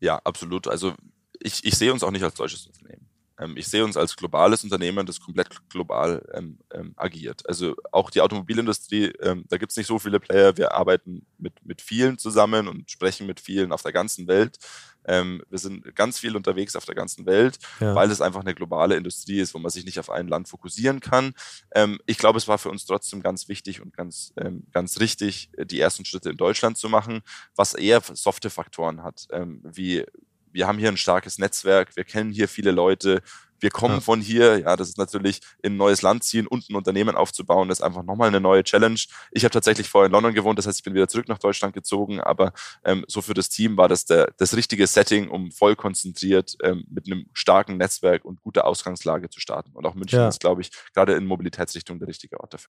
[0.00, 0.68] Ja, absolut.
[0.68, 0.94] Also
[1.40, 3.07] ich, ich sehe uns auch nicht als deutsches Unternehmen.
[3.38, 7.48] Ähm, ich sehe uns als globales Unternehmen, das komplett global ähm, ähm, agiert.
[7.48, 10.56] Also auch die Automobilindustrie, ähm, da gibt es nicht so viele Player.
[10.56, 14.58] Wir arbeiten mit, mit vielen zusammen und sprechen mit vielen auf der ganzen Welt.
[15.04, 17.94] Ähm, wir sind ganz viel unterwegs auf der ganzen Welt, ja.
[17.94, 21.00] weil es einfach eine globale Industrie ist, wo man sich nicht auf ein Land fokussieren
[21.00, 21.32] kann.
[21.74, 24.32] Ähm, ich glaube, es war für uns trotzdem ganz wichtig und ganz,
[24.72, 27.20] ganz richtig, die ersten Schritte in Deutschland zu machen,
[27.56, 29.28] was eher softe Faktoren hat,
[29.62, 30.04] wie
[30.52, 33.22] wir haben hier ein starkes Netzwerk, wir kennen hier viele Leute,
[33.60, 34.00] wir kommen ja.
[34.00, 37.68] von hier, ja, das ist natürlich in ein neues Land ziehen und ein Unternehmen aufzubauen,
[37.68, 38.98] das ist einfach nochmal eine neue Challenge.
[39.32, 41.74] Ich habe tatsächlich vorher in London gewohnt, das heißt, ich bin wieder zurück nach Deutschland
[41.74, 42.52] gezogen, aber
[42.84, 46.84] ähm, so für das Team war das der, das richtige Setting, um voll konzentriert ähm,
[46.88, 49.72] mit einem starken Netzwerk und guter Ausgangslage zu starten.
[49.74, 50.28] Und auch München ja.
[50.28, 52.70] ist, glaube ich, gerade in Mobilitätsrichtung der richtige Ort dafür.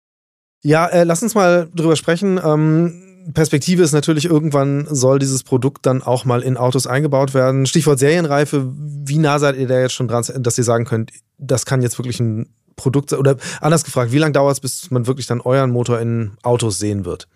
[0.63, 2.39] Ja, äh, lass uns mal drüber sprechen.
[2.43, 7.65] Ähm Perspektive ist natürlich, irgendwann soll dieses Produkt dann auch mal in Autos eingebaut werden.
[7.65, 8.71] Stichwort Serienreife.
[8.73, 11.97] Wie nah seid ihr da jetzt schon dran, dass ihr sagen könnt, das kann jetzt
[11.97, 13.19] wirklich ein Produkt sein?
[13.19, 16.79] Oder anders gefragt, wie lange dauert es, bis man wirklich dann euren Motor in Autos
[16.79, 17.27] sehen wird?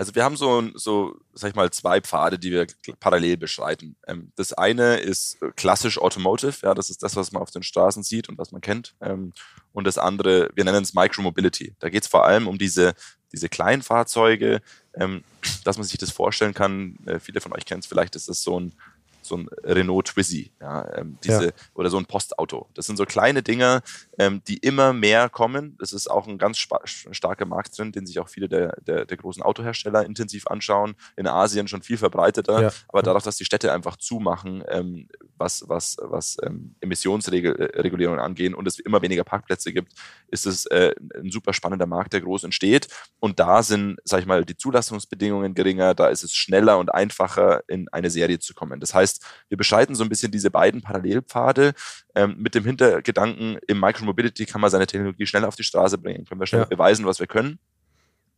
[0.00, 2.66] Also wir haben so, so, sag ich mal, zwei Pfade, die wir
[3.00, 3.96] parallel beschreiten.
[4.06, 8.02] Ähm, das eine ist klassisch Automotive, ja, das ist das, was man auf den Straßen
[8.02, 8.94] sieht und was man kennt.
[9.02, 9.34] Ähm,
[9.74, 11.74] und das andere, wir nennen es Micromobility.
[11.80, 12.94] Da geht es vor allem um diese,
[13.32, 14.60] diese kleinen Fahrzeuge,
[14.94, 15.24] ähm,
[15.64, 16.96] dass man sich das vorstellen kann.
[17.06, 18.72] Äh, viele von euch kennen es vielleicht, ist das so ein
[19.30, 21.52] so ein Renault Twizy, ja, ähm, diese, ja.
[21.74, 22.68] oder so ein Postauto.
[22.74, 23.82] Das sind so kleine Dinger,
[24.18, 25.76] ähm, die immer mehr kommen.
[25.78, 29.16] Das ist auch ein ganz starker Markt drin, den sich auch viele der, der, der,
[29.16, 30.94] großen Autohersteller intensiv anschauen.
[31.16, 32.70] In Asien schon viel verbreiteter, ja.
[32.88, 38.66] aber dadurch, dass die Städte einfach zumachen, ähm, was, was, was ähm, Emissionsregulierungen angehen und
[38.66, 39.92] es immer weniger Parkplätze gibt,
[40.28, 42.88] ist es äh, ein super spannender Markt, der groß entsteht.
[43.20, 47.62] Und da sind, sag ich mal, die Zulassungsbedingungen geringer, da ist es schneller und einfacher,
[47.68, 48.80] in eine Serie zu kommen.
[48.80, 51.74] Das heißt, wir beschreiten so ein bisschen diese beiden Parallelpfade
[52.14, 56.24] ähm, mit dem Hintergedanken, im Micromobility kann man seine Technologie schnell auf die Straße bringen,
[56.24, 56.66] können wir schnell ja.
[56.66, 57.58] beweisen, was wir können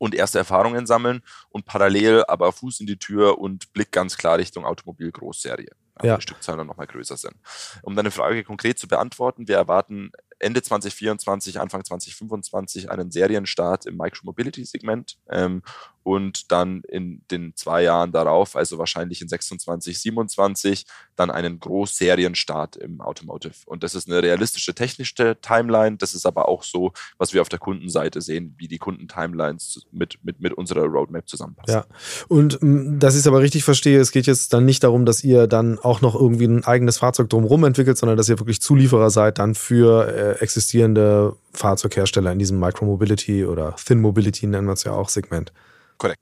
[0.03, 4.37] und erste Erfahrungen sammeln und parallel aber Fuß in die Tür und Blick ganz klar
[4.37, 5.71] Richtung Automobil-Großserie.
[5.95, 6.17] Also ja.
[6.17, 7.37] die Stückzahlen dann nochmal größer sind.
[7.83, 10.11] Um deine Frage konkret zu beantworten, wir erwarten
[10.43, 15.63] Ende 2024, Anfang 2025 einen Serienstart im Micromobility-Segment ähm,
[16.03, 22.77] und dann in den zwei Jahren darauf, also wahrscheinlich in 26, 27, dann einen Großserienstart
[22.77, 23.55] im Automotive.
[23.67, 25.97] Und das ist eine realistische technische Timeline.
[25.97, 30.19] Das ist aber auch so, was wir auf der Kundenseite sehen, wie die Kundentimelines mit,
[30.23, 31.75] mit, mit unserer Roadmap zusammenpassen.
[31.75, 31.87] Ja,
[32.27, 35.23] und mm, dass ich es aber richtig verstehe, es geht jetzt dann nicht darum, dass
[35.23, 39.11] ihr dann auch noch irgendwie ein eigenes Fahrzeug drumherum entwickelt, sondern dass ihr wirklich Zulieferer
[39.11, 44.85] seid dann für äh, existierende Fahrzeughersteller in diesem Micromobility oder Thin Mobility nennen wir es
[44.85, 45.53] ja auch Segment.
[45.99, 46.19] Korrekt.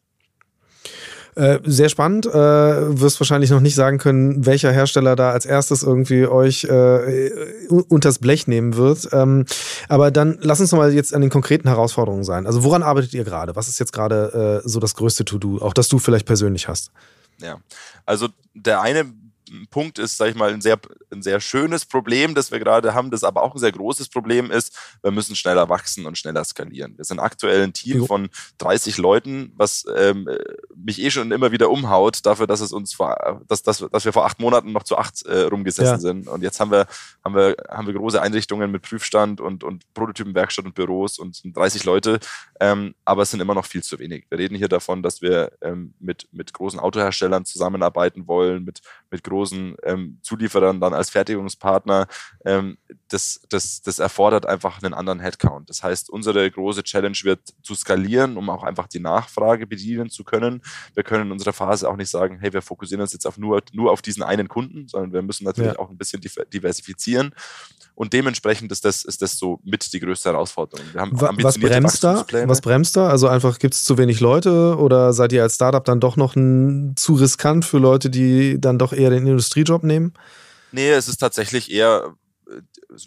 [1.37, 2.27] Äh, sehr spannend.
[2.27, 7.31] Äh, wirst wahrscheinlich noch nicht sagen können, welcher Hersteller da als erstes irgendwie euch äh,
[7.69, 9.09] unters Blech nehmen wird.
[9.13, 9.45] Ähm,
[9.89, 12.47] aber dann lass uns mal jetzt an den konkreten Herausforderungen sein.
[12.47, 13.55] Also woran arbeitet ihr gerade?
[13.55, 16.91] Was ist jetzt gerade äh, so das größte To-Do, auch das du vielleicht persönlich hast?
[17.39, 17.59] Ja,
[18.07, 19.07] also der eine
[19.71, 20.79] Punkt ist, sage ich mal, ein sehr,
[21.11, 24.51] ein sehr schönes Problem, das wir gerade haben, das aber auch ein sehr großes Problem
[24.51, 26.97] ist, wir müssen schneller wachsen und schneller skalieren.
[26.97, 30.29] Wir sind aktuell ein Team von 30 Leuten, was ähm,
[30.75, 34.13] mich eh schon immer wieder umhaut, dafür, dass es uns vor, dass, dass, dass wir
[34.13, 35.99] vor acht Monaten noch zu acht äh, rumgesessen ja.
[35.99, 36.29] sind.
[36.29, 36.87] Und jetzt haben wir,
[37.25, 41.57] haben wir, haben wir große Einrichtungen mit Prüfstand und, und Prototypenwerkstatt und Büros und sind
[41.57, 42.21] 30 Leute,
[42.61, 44.27] ähm, aber es sind immer noch viel zu wenig.
[44.29, 49.25] Wir reden hier davon, dass wir ähm, mit, mit großen Autoherstellern zusammenarbeiten wollen, mit, mit
[49.25, 52.07] großen großen ähm, Zulieferern dann als Fertigungspartner,
[52.45, 52.77] ähm,
[53.09, 55.71] das, das, das erfordert einfach einen anderen Headcount.
[55.71, 60.25] Das heißt, unsere große Challenge wird zu skalieren, um auch einfach die Nachfrage bedienen zu
[60.25, 60.63] können.
[60.95, 63.63] Wir können in unserer Phase auch nicht sagen, hey, wir fokussieren uns jetzt auf nur,
[63.73, 65.79] nur auf diesen einen Kunden, sondern wir müssen natürlich ja.
[65.79, 67.35] auch ein bisschen diversifizieren.
[67.95, 70.87] Und dementsprechend ist das, ist das so mit die größte Herausforderung.
[70.93, 72.25] Wir haben was bremst da?
[72.47, 73.09] Was bremst da?
[73.09, 76.35] Also einfach gibt es zu wenig Leute oder seid ihr als Startup dann doch noch
[76.35, 80.15] ein, zu riskant für Leute, die dann doch eher den Industriejob nehmen?
[80.73, 82.15] Nee, es ist tatsächlich eher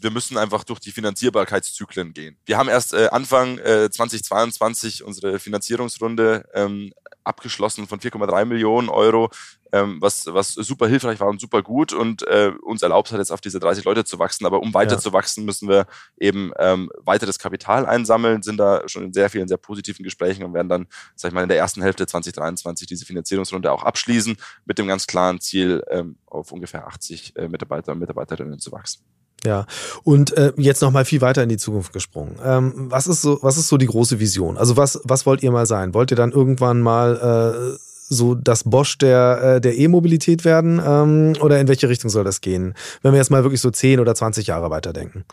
[0.02, 2.38] wir müssen einfach durch die Finanzierbarkeitszyklen gehen.
[2.46, 9.30] Wir haben erst äh, Anfang äh, 2022 unsere Finanzierungsrunde ähm, abgeschlossen von 4,3 Millionen Euro,
[9.74, 13.32] ähm, was, was super hilfreich war und super gut und äh, uns erlaubt hat, jetzt
[13.32, 14.46] auf diese 30 Leute zu wachsen.
[14.46, 15.00] Aber um weiter ja.
[15.00, 19.48] zu wachsen, müssen wir eben ähm, weiteres Kapital einsammeln, sind da schon in sehr vielen,
[19.48, 23.06] sehr positiven Gesprächen und werden dann, sag ich mal, in der ersten Hälfte 2023 diese
[23.06, 28.00] Finanzierungsrunde auch abschließen, mit dem ganz klaren Ziel, ähm, auf ungefähr 80 äh, Mitarbeiter und
[28.00, 29.04] Mitarbeiterinnen zu wachsen.
[29.44, 29.66] Ja,
[30.04, 32.38] und äh, jetzt noch mal viel weiter in die Zukunft gesprungen.
[32.44, 34.58] Ähm, was ist so, was ist so die große Vision?
[34.58, 35.94] Also was, was wollt ihr mal sein?
[35.94, 40.82] Wollt ihr dann irgendwann mal äh, so das Bosch der äh, der E-Mobilität werden?
[40.86, 42.74] Ähm, oder in welche Richtung soll das gehen?
[43.02, 45.26] Wenn wir jetzt mal wirklich so 10 oder 20 Jahre weiterdenken.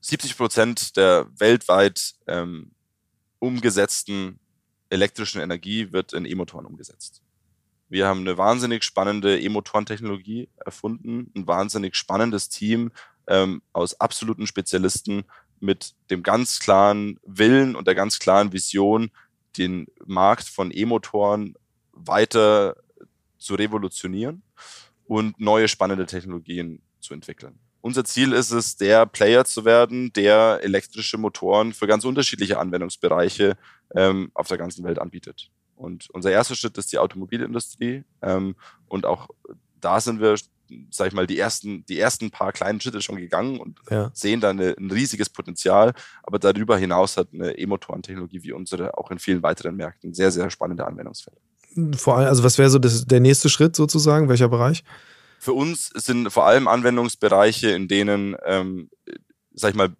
[0.00, 2.72] 70 Prozent der weltweit ähm,
[3.38, 4.38] umgesetzten
[4.90, 7.22] elektrischen Energie wird in E-Motoren umgesetzt.
[7.88, 12.90] Wir haben eine wahnsinnig spannende E-Motorentechnologie erfunden, ein wahnsinnig spannendes Team
[13.26, 15.24] ähm, aus absoluten Spezialisten
[15.60, 19.10] mit dem ganz klaren Willen und der ganz klaren Vision,
[19.58, 21.54] den Markt von E-Motoren
[21.92, 22.76] weiter
[23.38, 24.42] zu revolutionieren
[25.04, 27.58] und neue spannende Technologien zu entwickeln.
[27.80, 33.56] Unser Ziel ist es, der Player zu werden, der elektrische Motoren für ganz unterschiedliche Anwendungsbereiche
[33.94, 35.50] ähm, auf der ganzen Welt anbietet.
[35.74, 38.04] Und unser erster Schritt ist die Automobilindustrie.
[38.22, 38.54] Ähm,
[38.86, 39.28] und auch
[39.80, 40.36] da sind wir,
[40.90, 44.10] sag ich mal, die ersten, die ersten paar kleinen Schritte schon gegangen und ja.
[44.14, 45.92] sehen da eine, ein riesiges Potenzial.
[46.22, 50.50] Aber darüber hinaus hat eine E-Motorentechnologie wie unsere auch in vielen weiteren Märkten sehr, sehr
[50.50, 51.36] spannende Anwendungsfälle.
[51.96, 54.28] Vor allem, also was wäre so das, der nächste Schritt sozusagen?
[54.28, 54.84] Welcher Bereich?
[55.38, 58.90] Für uns sind vor allem Anwendungsbereiche, in denen, ähm,
[59.54, 59.96] sag ich mal,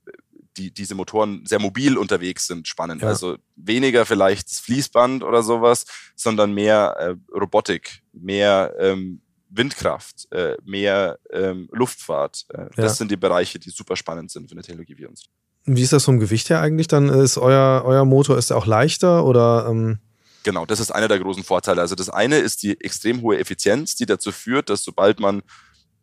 [0.57, 3.03] die, diese Motoren sehr mobil unterwegs sind, spannend.
[3.03, 3.09] Ja.
[3.09, 9.22] Also weniger vielleicht Fließband oder sowas, sondern mehr äh, Robotik, mehr ähm,
[9.55, 12.47] Windkraft, äh, mehr ähm, Luftfahrt.
[12.49, 12.69] Äh, ja.
[12.77, 15.25] Das sind die Bereiche, die super spannend sind für eine Technologie wie uns.
[15.65, 16.89] Wie ist das vom Gewicht her eigentlich?
[16.89, 19.67] Dann ist euer, euer Motor, ist auch leichter oder?
[19.69, 19.99] Ähm
[20.45, 21.81] Genau, das ist einer der großen Vorteile.
[21.81, 25.43] Also das eine ist die extrem hohe Effizienz, die dazu führt, dass sobald man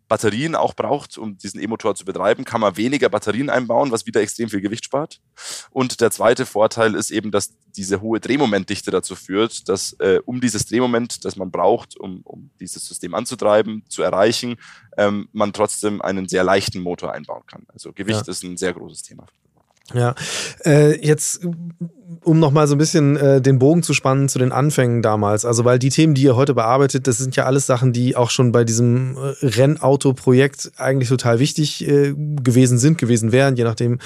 [0.10, 4.20] Batterien auch braucht, um diesen E-Motor zu betreiben, kann man weniger Batterien einbauen, was wieder
[4.20, 5.22] extrem viel Gewicht spart.
[5.70, 10.42] Und der zweite Vorteil ist eben, dass diese hohe Drehmomentdichte dazu führt, dass äh, um
[10.42, 14.58] dieses Drehmoment, das man braucht, um, um dieses System anzutreiben, zu erreichen,
[14.98, 17.66] ähm, man trotzdem einen sehr leichten Motor einbauen kann.
[17.70, 18.32] Also Gewicht ja.
[18.32, 19.28] ist ein sehr großes Thema.
[19.94, 20.16] Ja,
[20.66, 21.42] äh, jetzt
[22.24, 25.46] um nochmal so ein bisschen äh, den Bogen zu spannen zu den Anfängen damals.
[25.46, 28.30] Also, weil die Themen, die ihr heute bearbeitet, das sind ja alles Sachen, die auch
[28.30, 34.00] schon bei diesem äh, Rennauto-Projekt eigentlich total wichtig äh, gewesen sind, gewesen wären, je nachdem,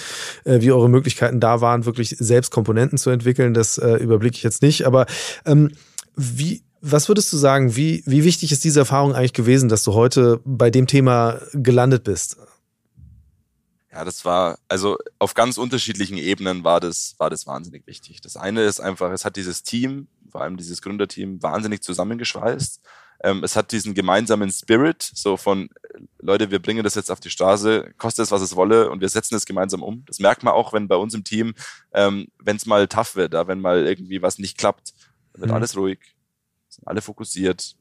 [0.43, 3.53] äh, wie eure Möglichkeiten da waren, wirklich selbst Komponenten zu entwickeln.
[3.53, 4.85] Das äh, überblicke ich jetzt nicht.
[4.85, 5.05] Aber
[5.45, 5.71] ähm,
[6.15, 9.93] wie, was würdest du sagen, wie, wie wichtig ist diese Erfahrung eigentlich gewesen, dass du
[9.93, 12.37] heute bei dem Thema gelandet bist?
[13.93, 18.21] Ja, das war, also auf ganz unterschiedlichen Ebenen war das, war das wahnsinnig wichtig.
[18.21, 22.81] Das eine ist einfach, es hat dieses Team, vor allem dieses Gründerteam, wahnsinnig zusammengeschweißt.
[23.23, 25.69] Ähm, es hat diesen gemeinsamen Spirit, so von,
[26.17, 29.09] Leute, wir bringen das jetzt auf die Straße, kostet es, was es wolle, und wir
[29.09, 30.03] setzen es gemeinsam um.
[30.07, 31.53] Das merkt man auch, wenn bei uns im Team,
[31.93, 34.95] ähm, wenn es mal tough wird, ja, wenn mal irgendwie was nicht klappt,
[35.33, 35.57] dann wird mhm.
[35.57, 35.99] alles ruhig,
[36.67, 37.75] sind alle fokussiert,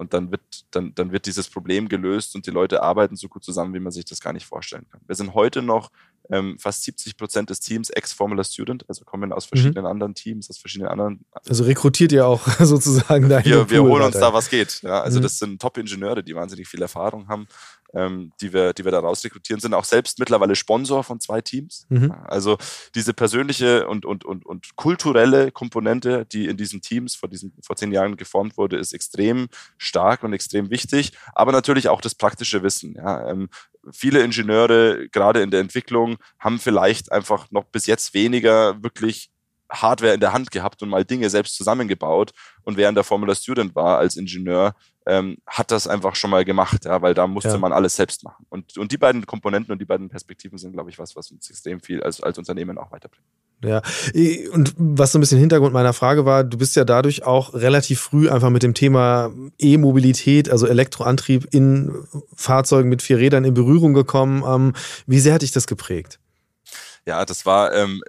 [0.00, 3.44] und dann wird, dann, dann wird dieses Problem gelöst und die Leute arbeiten so gut
[3.44, 5.02] zusammen, wie man sich das gar nicht vorstellen kann.
[5.06, 5.90] Wir sind heute noch
[6.30, 9.48] ähm, fast 70 Prozent des Teams Ex-Formula Student, also kommen aus mhm.
[9.48, 9.90] verschiedenen mhm.
[9.90, 11.26] anderen Teams, aus verschiedenen anderen.
[11.46, 14.80] Also rekrutiert ihr auch sozusagen da Wir, wir holen uns da, was geht.
[14.82, 15.22] Ja, also mhm.
[15.22, 17.46] das sind Top-Ingenieure, die wahnsinnig viel Erfahrung haben,
[17.94, 21.40] ähm, die, wir, die wir da raus rekrutieren, sind auch selbst mittlerweile Sponsor von zwei
[21.40, 21.86] Teams.
[21.88, 22.12] Mhm.
[22.24, 22.58] Also
[22.94, 27.76] diese persönliche und, und, und, und kulturelle Komponente, die in diesen Teams vor, diesen, vor
[27.76, 29.48] zehn Jahren geformt wurde, ist extrem
[29.78, 31.12] stark und extrem wichtig.
[31.34, 32.94] Aber natürlich auch das praktische Wissen.
[32.94, 33.28] Ja.
[33.28, 33.48] Ähm,
[33.92, 39.30] viele Ingenieure, gerade in der Entwicklung, haben vielleicht einfach noch bis jetzt weniger wirklich
[39.70, 42.32] Hardware in der Hand gehabt und mal Dinge selbst zusammengebaut.
[42.62, 44.74] Und während der Formula Student war als Ingenieur,
[45.06, 47.58] ähm, hat das einfach schon mal gemacht, ja, weil da musste ja.
[47.58, 48.46] man alles selbst machen.
[48.48, 51.48] Und, und die beiden Komponenten und die beiden Perspektiven sind, glaube ich, was, was uns
[51.50, 53.26] extrem viel als, als Unternehmen auch weiterbringt.
[53.62, 53.82] Ja,
[54.52, 58.00] und was so ein bisschen Hintergrund meiner Frage war, du bist ja dadurch auch relativ
[58.00, 61.92] früh einfach mit dem Thema E-Mobilität, also Elektroantrieb in
[62.34, 64.42] Fahrzeugen mit vier Rädern in Berührung gekommen.
[64.46, 64.72] Ähm,
[65.06, 66.20] wie sehr hat dich das geprägt?
[67.06, 68.02] Ja, das war ähm,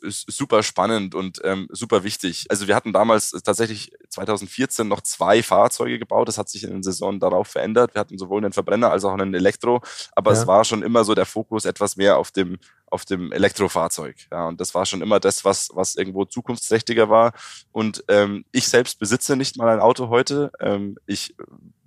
[0.00, 2.46] super spannend und ähm, super wichtig.
[2.48, 6.28] Also wir hatten damals tatsächlich 2014 noch zwei Fahrzeuge gebaut.
[6.28, 7.94] Das hat sich in den Saison darauf verändert.
[7.94, 9.82] Wir hatten sowohl einen Verbrenner als auch einen Elektro,
[10.16, 10.40] aber ja.
[10.40, 12.58] es war schon immer so der Fokus etwas mehr auf dem
[12.90, 14.16] auf dem Elektrofahrzeug.
[14.32, 17.32] Ja, und das war schon immer das, was was irgendwo zukunftsträchtiger war.
[17.70, 20.50] Und ähm, ich selbst besitze nicht mal ein Auto heute.
[20.58, 21.34] Ähm, ich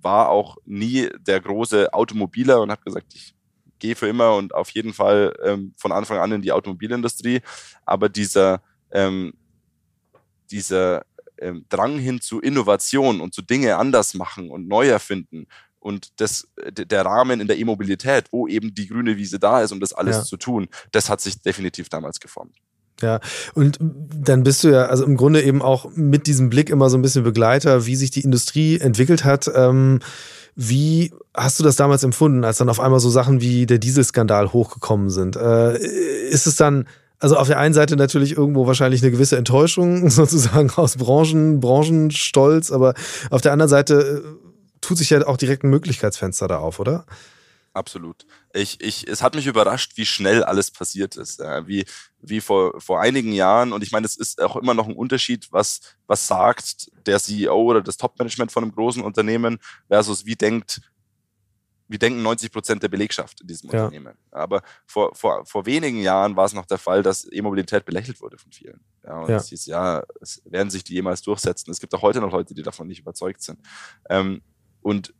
[0.00, 3.34] war auch nie der große Automobiler und habe gesagt, ich
[3.82, 7.40] gehe für immer und auf jeden Fall ähm, von Anfang an in die Automobilindustrie.
[7.84, 9.34] Aber dieser, ähm,
[10.50, 11.04] dieser
[11.38, 15.46] ähm, Drang hin zu Innovation und zu Dinge anders machen und neu erfinden
[15.80, 19.80] und das, der Rahmen in der E-Mobilität, wo eben die grüne Wiese da ist, um
[19.80, 20.22] das alles ja.
[20.22, 22.56] zu tun, das hat sich definitiv damals geformt.
[23.00, 23.18] Ja,
[23.54, 26.96] und dann bist du ja also im Grunde eben auch mit diesem Blick immer so
[26.96, 29.50] ein bisschen Begleiter, wie sich die Industrie entwickelt hat.
[29.52, 29.98] Ähm,
[30.54, 34.52] wie hast du das damals empfunden, als dann auf einmal so Sachen wie der Dieselskandal
[34.52, 35.36] hochgekommen sind?
[35.36, 36.86] Äh, ist es dann
[37.22, 42.72] also auf der einen Seite natürlich irgendwo wahrscheinlich eine gewisse Enttäuschung, sozusagen aus Branchen, Branchenstolz,
[42.72, 42.94] aber
[43.30, 44.48] auf der anderen Seite äh,
[44.80, 47.06] tut sich ja auch direkt ein Möglichkeitsfenster da auf, oder?
[47.74, 48.26] Absolut.
[48.54, 51.40] Ich, ich, es hat mich überrascht, wie schnell alles passiert ist.
[51.40, 51.84] Ja, wie,
[52.20, 53.72] wie vor, vor einigen Jahren.
[53.72, 57.54] Und ich meine, es ist auch immer noch ein Unterschied, was, was sagt der CEO
[57.54, 60.80] oder das Top-Management von einem großen Unternehmen versus wie denkt
[61.92, 63.84] wie denken 90 Prozent der Belegschaft in diesem ja.
[63.84, 64.14] Unternehmen.
[64.30, 68.38] Aber vor, vor, vor wenigen Jahren war es noch der Fall, dass E-Mobilität belächelt wurde
[68.38, 68.80] von vielen.
[69.04, 69.36] Ja, und ja.
[69.36, 71.70] es hieß, ja, es werden sich die jemals durchsetzen.
[71.70, 73.60] Es gibt auch heute noch Leute, die davon nicht überzeugt sind.
[74.08, 74.40] Ähm,
[74.80, 75.12] und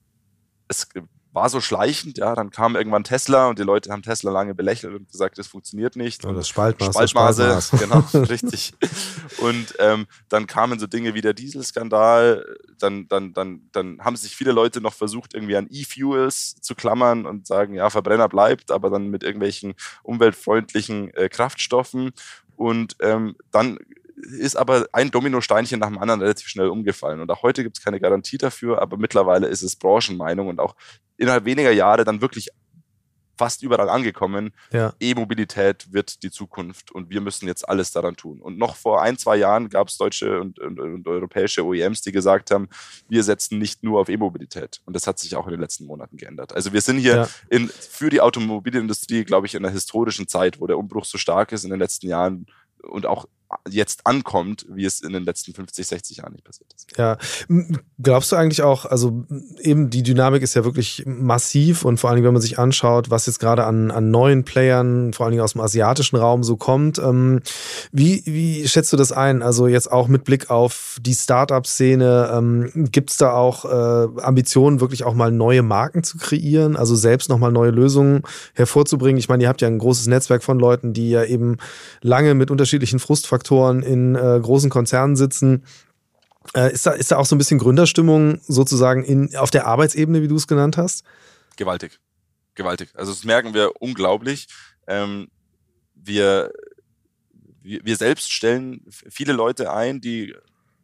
[0.66, 0.88] es
[1.32, 4.94] war so schleichend, ja, dann kam irgendwann Tesla und die Leute haben Tesla lange belächelt
[4.94, 6.24] und gesagt, das funktioniert nicht.
[6.26, 6.94] Und das Spaltmaß.
[6.94, 8.10] Spaltmaße, Spaltmaß.
[8.12, 8.74] genau, richtig.
[9.38, 12.44] Und ähm, dann kamen so Dinge wie der Dieselskandal,
[12.78, 17.24] dann, dann, dann, dann haben sich viele Leute noch versucht, irgendwie an E-Fuels zu klammern
[17.24, 22.10] und sagen, ja, Verbrenner bleibt, aber dann mit irgendwelchen umweltfreundlichen äh, Kraftstoffen.
[22.56, 23.78] Und ähm, dann
[24.16, 27.20] ist aber ein Dominosteinchen nach dem anderen relativ schnell umgefallen.
[27.20, 30.74] Und auch heute gibt es keine Garantie dafür, aber mittlerweile ist es Branchenmeinung und auch
[31.22, 32.50] innerhalb weniger Jahre dann wirklich
[33.38, 34.52] fast überall angekommen.
[34.72, 34.92] Ja.
[35.00, 38.40] E-Mobilität wird die Zukunft und wir müssen jetzt alles daran tun.
[38.40, 42.12] Und noch vor ein, zwei Jahren gab es deutsche und, und, und, europäische OEMs, die
[42.12, 42.68] gesagt haben,
[43.08, 44.80] wir setzen nicht nur auf E-Mobilität.
[44.84, 46.54] Und das hat sich auch in den letzten Monaten geändert.
[46.54, 47.28] Also wir sind hier ja.
[47.48, 51.52] in, für die Automobilindustrie, glaube ich, in einer historischen Zeit, wo der Umbruch so stark
[51.52, 52.46] ist in den letzten Jahren
[52.82, 53.26] und auch
[53.68, 56.96] jetzt ankommt, wie es in den letzten 50, 60 Jahren nicht passiert ist.
[56.96, 57.18] Ja,
[58.02, 59.24] glaubst du eigentlich auch, also
[59.60, 63.10] eben die Dynamik ist ja wirklich massiv und vor allen Dingen, wenn man sich anschaut,
[63.10, 66.56] was jetzt gerade an, an neuen Playern, vor allen Dingen aus dem asiatischen Raum so
[66.56, 67.40] kommt, ähm,
[67.92, 69.42] wie, wie schätzt du das ein?
[69.42, 74.80] Also jetzt auch mit Blick auf die Startup-Szene, ähm, gibt es da auch äh, Ambitionen,
[74.80, 78.22] wirklich auch mal neue Marken zu kreieren, also selbst nochmal neue Lösungen
[78.54, 79.18] hervorzubringen?
[79.18, 81.58] Ich meine, ihr habt ja ein großes Netzwerk von Leuten, die ja eben
[82.00, 85.64] lange mit unterschiedlichen Frustfaktoren Führungsfaktoren in äh, großen Konzernen sitzen.
[86.54, 90.22] Äh, ist, da, ist da auch so ein bisschen Gründerstimmung sozusagen in, auf der Arbeitsebene,
[90.22, 91.04] wie du es genannt hast?
[91.56, 91.98] Gewaltig.
[92.54, 92.90] Gewaltig.
[92.94, 94.48] Also das merken wir unglaublich.
[94.86, 95.28] Ähm,
[95.94, 96.52] wir,
[97.62, 100.34] wir, wir selbst stellen viele Leute ein, die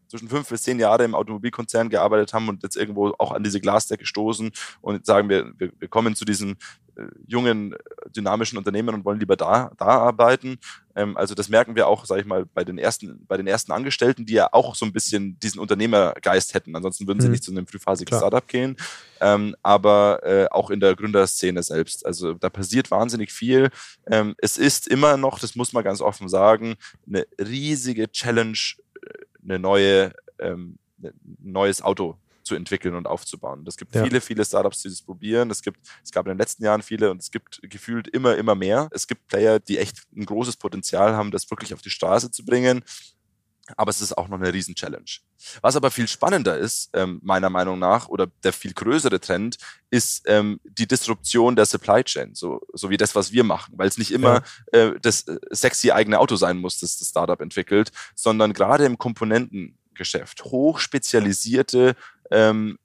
[0.08, 3.60] zwischen fünf bis zehn Jahre im Automobilkonzern gearbeitet haben und jetzt irgendwo auch an diese
[3.60, 6.56] Glasdecke stoßen und sagen, wir, wir, wir kommen zu diesen
[6.96, 7.74] äh, jungen,
[8.14, 10.58] dynamischen Unternehmen und wollen lieber da, da arbeiten.
[10.96, 13.70] Ähm, also das merken wir auch, sage ich mal, bei den ersten, bei den ersten
[13.70, 16.74] Angestellten, die ja auch so ein bisschen diesen Unternehmergeist hätten.
[16.74, 17.32] Ansonsten würden sie mhm.
[17.32, 18.20] nicht zu einem frühphasigen Klar.
[18.20, 18.76] Startup gehen.
[19.20, 22.04] Ähm, aber äh, auch in der Gründerszene selbst.
[22.04, 23.70] Also da passiert wahnsinnig viel.
[24.10, 26.74] Ähm, es ist immer noch, das muss man ganz offen sagen,
[27.06, 28.87] eine riesige Challenge, äh,
[29.48, 33.64] eine neue, ähm, ein neues Auto zu entwickeln und aufzubauen.
[33.66, 34.02] Es gibt ja.
[34.02, 35.50] viele, viele Startups, die das probieren.
[35.50, 38.54] Es gibt, es gab in den letzten Jahren viele und es gibt gefühlt immer, immer
[38.54, 38.88] mehr.
[38.90, 42.44] Es gibt Player, die echt ein großes Potenzial haben, das wirklich auf die Straße zu
[42.44, 42.82] bringen.
[43.76, 45.10] Aber es ist auch noch eine Riesen-Challenge.
[45.60, 49.58] Was aber viel spannender ist, ähm, meiner Meinung nach, oder der viel größere Trend,
[49.90, 53.74] ist ähm, die Disruption der Supply Chain, so, so wie das, was wir machen.
[53.76, 54.78] Weil es nicht immer ja.
[54.80, 58.98] äh, das äh, sexy eigene Auto sein muss, das das Startup entwickelt, sondern gerade im
[58.98, 61.94] Komponentengeschäft hochspezialisierte
[62.30, 62.78] ähm,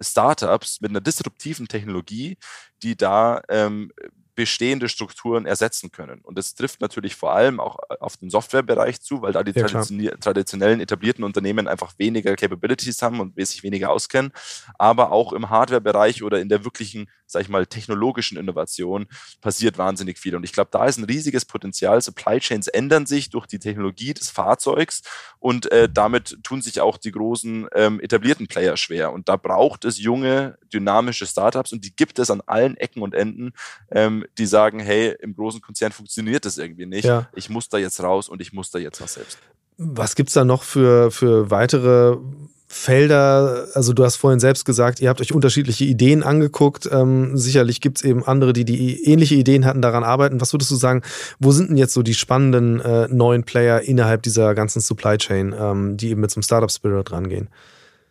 [0.00, 2.38] Startups mit einer disruptiven Technologie,
[2.82, 3.92] die da ähm,
[4.38, 6.20] bestehende Strukturen ersetzen können.
[6.20, 9.50] Und das trifft natürlich vor allem auch äh, auf den Softwarebereich zu, weil da die
[9.50, 14.30] ja, traditionellen etablierten Unternehmen einfach weniger Capabilities haben und sich weniger auskennen.
[14.78, 19.08] Aber auch im Hardwarebereich oder in der wirklichen, sag ich mal, technologischen Innovation
[19.40, 20.36] passiert wahnsinnig viel.
[20.36, 22.00] Und ich glaube, da ist ein riesiges Potenzial.
[22.00, 25.02] Supply Chains ändern sich durch die Technologie des Fahrzeugs
[25.40, 29.12] und äh, damit tun sich auch die großen ähm, etablierten Player schwer.
[29.12, 33.16] Und da braucht es junge, dynamische Startups und die gibt es an allen Ecken und
[33.16, 33.52] Enden,
[33.90, 37.04] ähm, die sagen, hey, im großen Konzern funktioniert das irgendwie nicht.
[37.04, 37.28] Ja.
[37.34, 39.38] Ich muss da jetzt raus und ich muss da jetzt was selbst.
[39.78, 42.16] Was gibt's da noch für, für weitere
[42.70, 46.86] Felder, also du hast vorhin selbst gesagt, ihr habt euch unterschiedliche Ideen angeguckt.
[46.92, 50.42] Ähm, sicherlich gibt's eben andere, die die ähnliche Ideen hatten, daran arbeiten.
[50.42, 51.02] Was würdest du sagen,
[51.38, 55.54] wo sind denn jetzt so die spannenden äh, neuen Player innerhalb dieser ganzen Supply Chain,
[55.58, 57.48] ähm, die eben mit so einem Startup Spirit rangehen?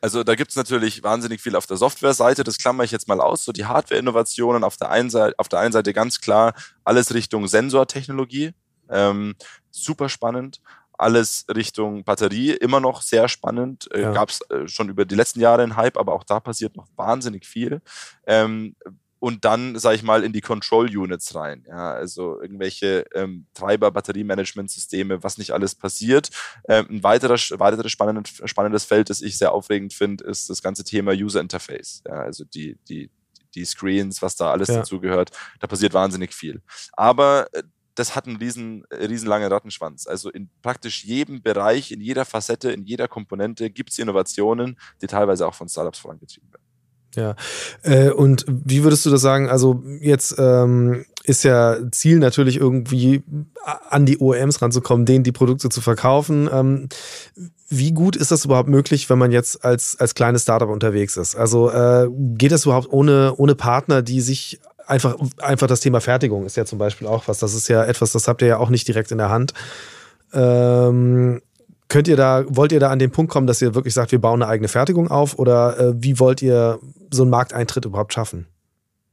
[0.01, 3.43] Also da gibt's natürlich wahnsinnig viel auf der Software-Seite, das klammer ich jetzt mal aus,
[3.43, 7.47] so die Hardware-Innovationen auf der einen Seite, auf der einen Seite ganz klar alles Richtung
[7.47, 8.53] Sensortechnologie,
[8.89, 9.35] ähm,
[9.71, 10.61] super spannend.
[10.99, 13.87] alles Richtung Batterie, immer noch sehr spannend.
[13.93, 14.11] Äh, Ja.
[14.13, 16.87] Gab es äh, schon über die letzten Jahre einen Hype, aber auch da passiert noch
[16.95, 17.81] wahnsinnig viel.
[18.25, 18.75] Ähm,
[19.19, 21.65] und dann, sage ich mal, in die Control Units rein.
[21.67, 26.29] Ja, also irgendwelche ähm, Treiber, Batteriemanagementsysteme, was nicht alles passiert.
[26.67, 30.83] Ähm, ein weiterer, weiteres spannendes, spannendes Feld, das ich sehr aufregend finde, ist das ganze
[30.83, 32.03] Thema User Interface.
[32.07, 33.09] Ja, also die, die,
[33.55, 34.77] die Screens, was da alles Ja.
[34.77, 35.31] dazugehört.
[35.59, 36.61] Da passiert wahnsinnig viel.
[36.93, 37.63] Aber äh,
[37.95, 40.05] das hat einen riesen, äh, riesenlangen Rattenschwanz.
[40.05, 45.07] Also in praktisch jedem Bereich, in jeder Facette, in jeder Komponente gibt es Innovationen, die
[45.07, 46.66] teilweise auch von Startups vorangetrieben werden.
[47.83, 49.49] Äh, und wie würdest du das sagen?
[49.49, 53.23] Also jetzt ähm, ist ja Ziel natürlich irgendwie
[53.89, 56.49] an die OEMs ranzukommen, denen die Produkte zu verkaufen.
[56.51, 56.89] Ähm,
[57.69, 61.35] wie gut ist das überhaupt möglich, wenn man jetzt als, als kleines Startup unterwegs ist?
[61.35, 66.45] Also äh, geht das überhaupt ohne, ohne Partner, die sich einfach, einfach das Thema Fertigung
[66.45, 67.39] ist ja zum Beispiel auch was.
[67.39, 69.53] Das ist ja etwas, das habt ihr ja auch nicht direkt in der Hand.
[70.33, 71.41] Ähm,
[71.89, 74.19] Könnt ihr da, wollt ihr da an den Punkt kommen, dass ihr wirklich sagt, wir
[74.19, 76.79] bauen eine eigene Fertigung auf oder äh, wie wollt ihr
[77.11, 78.47] so einen Markteintritt überhaupt schaffen?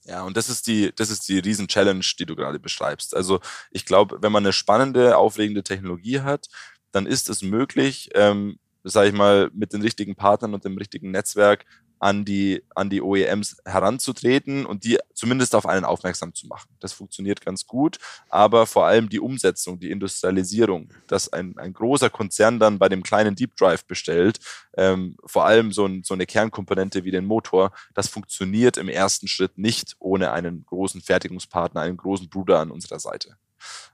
[0.06, 3.16] Ja, und das ist die, das ist die Riesen-Challenge, die du gerade beschreibst.
[3.16, 6.48] Also ich glaube, wenn man eine spannende, aufregende Technologie hat,
[6.92, 11.10] dann ist es möglich, ähm, sage ich mal, mit den richtigen Partnern und dem richtigen
[11.10, 11.64] Netzwerk
[12.04, 16.68] an die, an die OEMs heranzutreten und die zumindest auf einen aufmerksam zu machen.
[16.78, 17.96] Das funktioniert ganz gut,
[18.28, 23.02] aber vor allem die Umsetzung, die Industrialisierung, dass ein, ein großer Konzern dann bei dem
[23.02, 24.38] kleinen Deep Drive bestellt,
[24.76, 29.26] ähm, vor allem so, ein, so eine Kernkomponente wie den Motor, das funktioniert im ersten
[29.26, 33.38] Schritt nicht ohne einen großen Fertigungspartner, einen großen Bruder an unserer Seite.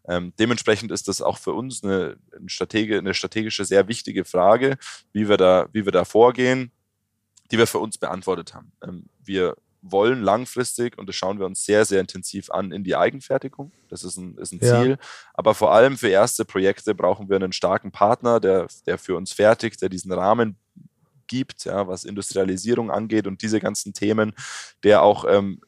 [0.08, 4.78] Ähm, dementsprechend ist das auch für uns eine, eine, Strategi eine strategische, sehr wichtige Frage,
[5.12, 6.72] wie wir da, wie wir da vorgehen,
[7.50, 8.72] die wir für uns beantwortet haben.
[8.82, 12.96] Ähm, wir wollen langfristig, und das schauen wir uns sehr, sehr intensiv an, in die
[12.96, 13.72] Eigenfertigung.
[13.88, 14.82] Das ist ein, ist ein Ja.
[14.82, 14.98] Ziel.
[15.32, 19.32] Aber vor allem für erste Projekte brauchen wir einen starken Partner, der, der für uns
[19.32, 20.56] fertigt, der diesen Rahmen
[21.26, 24.34] gibt, ja, was Industrialisierung angeht und diese ganzen Themen,
[24.82, 25.60] der auch ähm,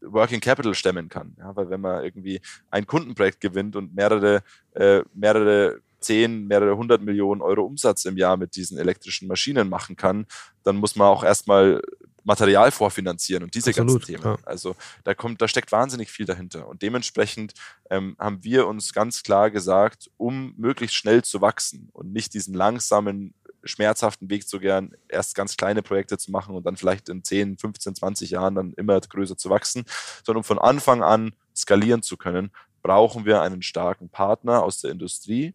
[0.00, 1.36] Working Capital stemmen kann.
[1.38, 7.02] Ja, weil wenn man irgendwie ein Kundenprojekt gewinnt und mehrere, äh, mehrere zehn, mehrere hundert
[7.02, 10.26] Millionen Euro Umsatz im Jahr mit diesen elektrischen Maschinen machen kann,
[10.62, 11.82] dann muss man auch erstmal
[12.24, 14.24] Material vorfinanzieren und diese Absolut, ganzen Themen.
[14.24, 14.38] ja.
[14.44, 14.74] Also
[15.04, 16.66] da kommt, da steckt wahnsinnig viel dahinter.
[16.66, 17.52] Und dementsprechend
[17.90, 22.54] ähm, haben wir uns ganz klar gesagt, um möglichst schnell zu wachsen und nicht diesen
[22.54, 27.24] langsamen, schmerzhaften Weg zu gern, erst ganz kleine Projekte zu machen und dann vielleicht in
[27.24, 29.84] 10, 15, 20 Jahren dann immer größer zu wachsen,
[30.24, 32.50] sondern um von Anfang an skalieren zu können,
[32.84, 35.54] brauchen wir einen starken Partner aus der Industrie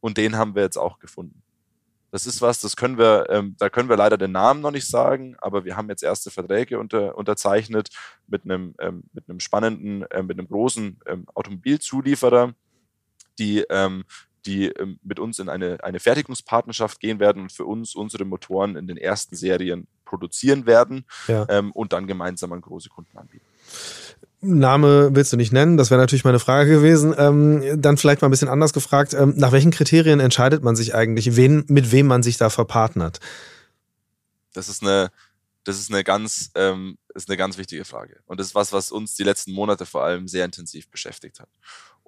[0.00, 1.42] und den haben wir jetzt auch gefunden.
[2.12, 4.86] Das ist was, das können wir, ähm, da können wir leider den Namen noch nicht
[4.86, 7.90] sagen, aber wir haben jetzt erste Verträge unter, unterzeichnet
[8.28, 12.54] mit einem, ähm, mit einem spannenden, ähm, mit einem großen ähm, Automobilzulieferer,
[13.38, 14.04] die, ähm,
[14.46, 18.76] die ähm, mit uns in eine, eine Fertigungspartnerschaft gehen werden und für uns unsere Motoren
[18.76, 21.44] in den ersten Serien produzieren werden Ja.
[21.72, 23.44] und dann gemeinsam an große Kunden anbieten.
[24.42, 27.14] Name willst du nicht nennen, das wäre natürlich meine Frage gewesen.
[27.16, 30.94] Ähm, dann vielleicht mal ein bisschen anders gefragt, ähm, nach welchen Kriterien entscheidet man sich
[30.94, 33.20] eigentlich, wen, mit wem man sich da verpartnert?
[34.54, 35.10] Das ist eine,
[35.64, 38.20] das ist eine ganz, ähm, ist eine ganz wichtige Frage.
[38.24, 41.48] Und das ist was, was uns die letzten Monate vor allem sehr intensiv beschäftigt hat.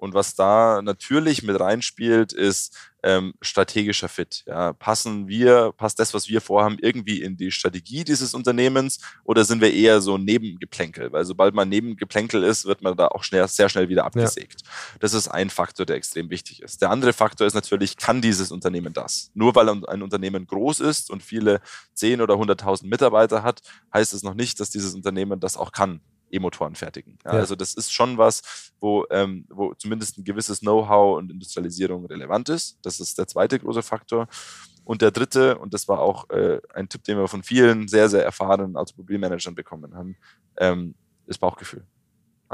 [0.03, 4.43] Und was da natürlich mit reinspielt, ist ähm, strategischer Fit.
[4.45, 9.45] Ja, passen wir, passt das, was wir vorhaben, irgendwie in die Strategie dieses Unternehmens oder
[9.45, 11.13] sind wir eher so Nebengeplänkel?
[11.13, 14.63] Weil sobald man Nebengeplänkel ist, wird man da auch schnell, sehr schnell wieder abgesägt.
[14.99, 16.81] Das ist ein Faktor, der extrem wichtig ist.
[16.81, 19.31] Der andere Faktor ist natürlich, kann dieses Unternehmen das?
[19.33, 21.61] Nur weil ein Unternehmen groß ist und viele
[21.93, 23.61] 10 oder 100.000 Mitarbeiter hat,
[23.93, 26.01] heißt es noch nicht, dass dieses Unternehmen das auch kann.
[26.33, 27.17] E-Motoren fertigen.
[27.25, 27.39] Ja, Ja.
[27.39, 32.49] Also das ist schon was, wo, ähm, wo zumindest ein gewisses Know-how und Industrialisierung relevant
[32.49, 32.79] ist.
[32.81, 34.27] Das ist der zweite große Faktor.
[34.85, 38.09] Und der dritte, und das war auch äh, ein Tipp, den wir von vielen sehr,
[38.09, 40.17] sehr erfahrenen Automobilmanagern bekommen haben,
[40.57, 41.85] ähm, ist Bauchgefühl.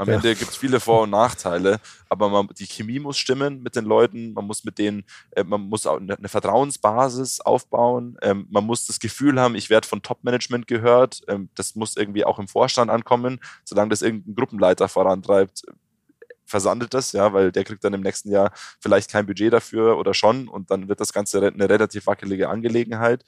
[0.00, 0.14] Am Ja.
[0.14, 1.78] Ende gibt es viele Vor- und Nachteile,
[2.08, 5.60] aber man, die Chemie muss stimmen mit den Leuten, man muss mit denen, äh, man
[5.60, 10.66] muss eine, eine Vertrauensbasis aufbauen, ähm, man muss das Gefühl haben, ich werde von Top-Management
[10.66, 15.64] gehört, ähm, das muss irgendwie auch im Vorstand ankommen, solange das irgendein Gruppenleiter vorantreibt,
[16.46, 20.14] versandet das, ja, weil der kriegt dann im nächsten Jahr vielleicht kein Budget dafür oder
[20.14, 23.22] schon und dann wird das Ganze eine relativ wackelige Angelegenheit.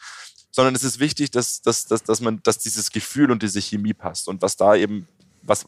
[0.51, 3.95] Sondern es ist wichtig, dass, dass, dass, dass man, dass dieses Gefühl und diese Chemie
[3.95, 4.29] passt.
[4.29, 5.09] Und was da eben,
[5.43, 5.67] was,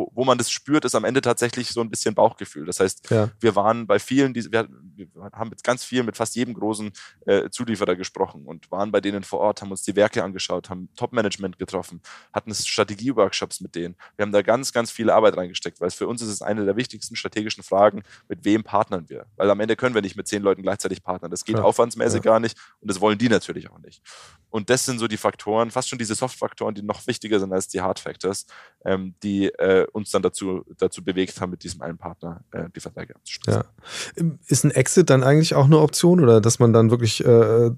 [0.00, 2.64] wo, wo man das spürt, ist am Ende tatsächlich so ein bisschen Bauchgefühl.
[2.64, 3.30] Das heißt, Ja.
[3.38, 6.92] wir waren bei vielen, die, wir, wir haben jetzt ganz viel mit fast jedem großen
[7.26, 10.88] äh, Zulieferer gesprochen und waren bei denen vor Ort, haben uns die Werke angeschaut, haben
[10.96, 12.00] Top-Management getroffen,
[12.32, 13.96] hatten Strategie-Workshops mit denen.
[14.16, 16.76] Wir haben da ganz, ganz viel Arbeit reingesteckt, weil für uns ist es eine der
[16.76, 19.26] wichtigsten strategischen Fragen, mit wem partnern wir?
[19.36, 21.30] Weil am Ende können wir nicht mit zehn Leuten gleichzeitig partnern.
[21.30, 21.62] Das geht ja.
[21.62, 22.32] aufwandsmäßig ja.
[22.32, 24.02] gar nicht und das wollen die natürlich auch nicht.
[24.50, 27.68] Und das sind so die Faktoren, fast schon diese Soft-Faktoren, die noch wichtiger sind als
[27.68, 28.46] die Hard-Factors,
[28.84, 32.80] ähm, die äh, uns dann dazu, dazu bewegt haben, mit diesem einen Partner äh, die
[32.80, 33.62] Verträge abzuschließen.
[33.62, 34.24] Ja.
[34.46, 37.70] Ist ein Exit dann eigentlich auch eine Option oder dass man dann wirklich äh,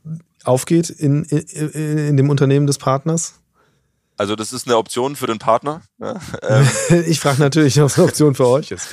[0.45, 3.35] aufgeht in, in, in dem Unternehmen des Partners?
[4.17, 5.83] Also das ist eine Option für den Partner.
[5.99, 6.69] Ja, ähm,
[7.07, 8.89] ich frage natürlich, ob es eine Option für euch ist.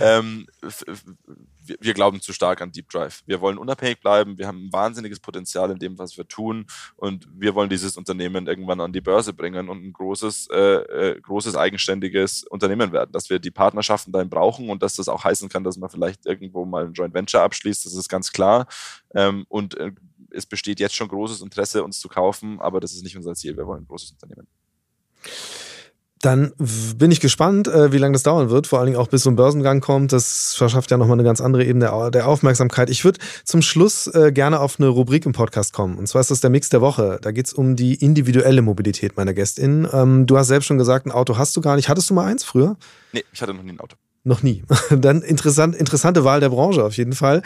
[0.00, 0.46] Ähm,
[1.70, 3.22] wir, wir, glauben zu stark an Deep Drive.
[3.26, 4.38] Wir wollen unabhängig bleiben.
[4.38, 6.66] Wir haben ein wahnsinniges Potenzial in dem, was wir tun.
[6.96, 11.20] Und wir wollen dieses Unternehmen irgendwann an die Börse bringen und ein großes, äh, äh,
[11.20, 13.12] großes eigenständiges Unternehmen werden.
[13.12, 16.26] Dass wir die Partnerschaften dahin brauchen und dass das auch heißen kann, dass man vielleicht
[16.26, 17.86] irgendwo mal ein Joint Venture abschließt.
[17.86, 18.66] Das ist ganz klar.
[19.14, 19.92] Ähm, und äh,
[20.30, 23.56] es besteht jetzt schon großes Interesse, uns zu kaufen, aber das ist nicht unser Ziel.
[23.56, 24.46] Wir wollen ein großes Unternehmen.
[26.22, 26.52] Dann
[26.96, 29.30] bin ich gespannt, äh, wie lange das dauern wird, vor allen Dingen auch bis so
[29.30, 30.12] ein Börsengang kommt.
[30.12, 32.90] Das verschafft ja nochmal eine ganz andere Ebene der Aufmerksamkeit.
[32.90, 35.96] Ich würde zum Schluss äh, gerne auf eine Rubrik im Podcast kommen.
[35.96, 37.18] Und zwar ist das der Mix der Woche.
[37.22, 39.88] Da geht es um die individuelle Mobilität meiner GästInnen.
[39.90, 41.88] Ähm, du hast selbst schon gesagt, ein Auto hast du gar nicht.
[41.88, 42.76] Hattest du mal eins früher?
[43.12, 43.96] Nee, ich hatte noch nie ein Auto.
[44.22, 44.62] Noch nie.
[44.90, 47.42] Dann interessant, interessante Wahl der Branche auf jeden Fall.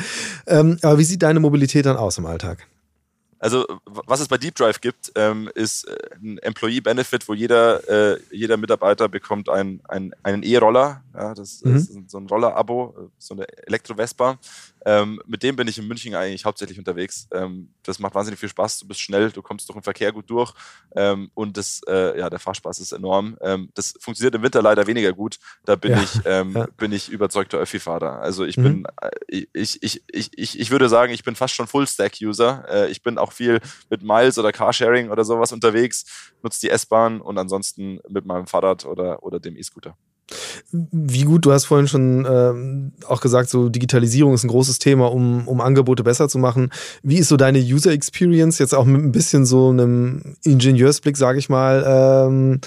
[0.48, 2.66] Ähm, aber wie sieht deine Mobilität dann aus im Alltag?
[3.44, 7.86] Also was es bei Deep Drive gibt, ähm, ist äh, ein Employee Benefit, wo jeder,
[7.86, 11.02] äh, jeder Mitarbeiter bekommt ein, ein, einen E-Roller.
[11.12, 11.76] Ja, das mhm.
[11.76, 14.38] ist so ein Roller-Abo, so eine Elektro-Vespa.
[14.84, 17.28] Ähm, mit dem bin ich in München eigentlich hauptsächlich unterwegs.
[17.32, 18.80] Ähm, das macht wahnsinnig viel Spaß.
[18.80, 20.52] Du bist schnell, du kommst durch den Verkehr gut durch
[20.94, 23.36] ähm, und das, äh, ja, der Fahrspaß ist enorm.
[23.40, 25.38] Ähm, das funktioniert im Winter leider weniger gut.
[25.64, 26.02] Da bin ja.
[26.02, 26.66] ich, ähm, ja.
[26.76, 28.20] bin ich überzeugter Öffi-Fahrer.
[28.20, 28.62] Also ich mhm.
[28.62, 32.64] bin, äh, ich, ich, ich, ich, ich würde sagen, ich bin fast schon Full-Stack-User.
[32.68, 33.60] Äh, ich bin auch viel
[33.90, 38.84] mit Miles oder Carsharing oder sowas unterwegs, nutze die S-Bahn und ansonsten mit meinem Fahrrad
[38.84, 39.96] oder, oder dem E-Scooter.
[40.70, 45.12] Wie gut, du hast vorhin schon ähm, auch gesagt, so Digitalisierung ist ein großes Thema,
[45.12, 46.70] um, um Angebote besser zu machen.
[47.02, 51.38] Wie ist so deine User Experience jetzt auch mit ein bisschen so einem Ingenieursblick, sage
[51.38, 51.84] ich mal?
[51.86, 52.60] Ähm,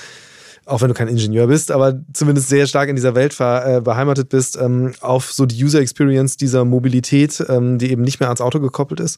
[0.67, 4.29] auch wenn du kein Ingenieur bist, aber zumindest sehr stark in dieser Welt äh, beheimatet
[4.29, 8.41] bist, ähm, auf so die User Experience dieser Mobilität, ähm, die eben nicht mehr ans
[8.41, 9.17] Auto gekoppelt ist?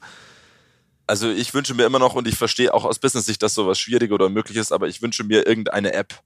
[1.08, 4.12] Also ich wünsche mir immer noch, und ich verstehe auch aus Business-Sicht, dass sowas schwierig
[4.12, 6.22] oder möglich ist, aber ich wünsche mir irgendeine App,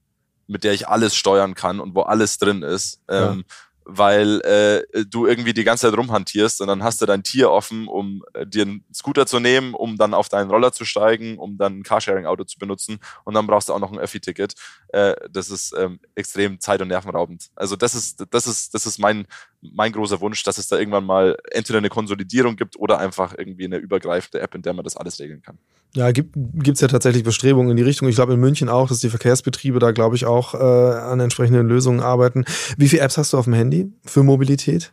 [0.46, 3.00] mit der ich alles steuern kann und wo alles drin ist.
[3.08, 3.32] Ja.
[3.32, 3.44] Ähm,
[3.84, 7.86] weil äh, du irgendwie die ganze Zeit rumhantierst und dann hast du dein Tier offen,
[7.86, 11.58] um äh, dir einen Scooter zu nehmen, um dann auf deinen Roller zu steigen, um
[11.58, 14.54] dann ein Carsharing-Auto zu benutzen und dann brauchst du auch noch ein Öffi-Ticket.
[14.88, 17.50] Äh, das ist ähm, extrem zeit- und nervenraubend.
[17.54, 19.26] Also das ist, das ist, das ist mein,
[19.60, 23.66] mein großer Wunsch, dass es da irgendwann mal entweder eine Konsolidierung gibt oder einfach irgendwie
[23.66, 25.58] eine übergreifende App, in der man das alles regeln kann.
[25.96, 28.08] Ja, gibt es ja tatsächlich Bestrebungen in die Richtung.
[28.08, 31.68] Ich glaube in München auch, dass die Verkehrsbetriebe da, glaube ich, auch äh, an entsprechenden
[31.68, 32.44] Lösungen arbeiten.
[32.76, 34.92] Wie viele Apps hast du auf dem Handy für Mobilität?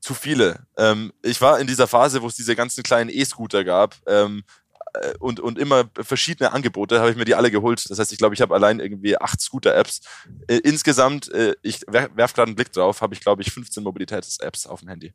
[0.00, 0.60] Zu viele.
[0.78, 3.96] Ähm, ich war in dieser Phase, wo es diese ganzen kleinen E-Scooter gab.
[4.06, 4.42] Ähm,
[4.94, 7.84] äh, und, und immer verschiedene Angebote, habe ich mir die alle geholt.
[7.90, 10.00] Das heißt, ich glaube, ich habe allein irgendwie acht Scooter-Apps.
[10.46, 14.66] Äh, insgesamt, äh, ich werfe gerade einen Blick drauf, habe ich, glaube ich, 15 Mobilitäts-Apps
[14.66, 15.12] auf dem Handy.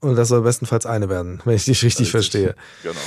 [0.00, 2.10] Und das soll bestenfalls eine werden, wenn ich dich richtig, richtig.
[2.10, 2.54] verstehe.
[2.84, 3.00] Genau.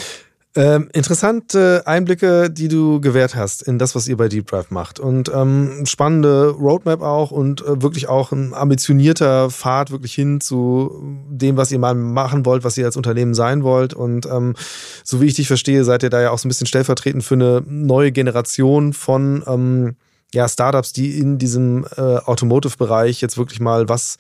[0.56, 5.00] Ähm, interessante Einblicke, die du gewährt hast in das, was ihr bei Deep Drive macht.
[5.00, 11.04] Und ähm, spannende Roadmap auch und äh, wirklich auch ein ambitionierter Pfad wirklich hin zu
[11.30, 13.94] dem, was ihr mal machen wollt, was ihr als Unternehmen sein wollt.
[13.94, 14.56] Und ähm,
[15.04, 17.36] so wie ich dich verstehe, seid ihr da ja auch so ein bisschen stellvertretend für
[17.36, 19.98] eine neue Generation von ähm,
[20.34, 24.18] ja, Startups, die in diesem äh, Automotive-Bereich jetzt wirklich mal was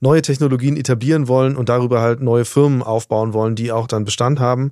[0.00, 4.40] neue Technologien etablieren wollen und darüber halt neue Firmen aufbauen wollen, die auch dann Bestand
[4.40, 4.70] haben.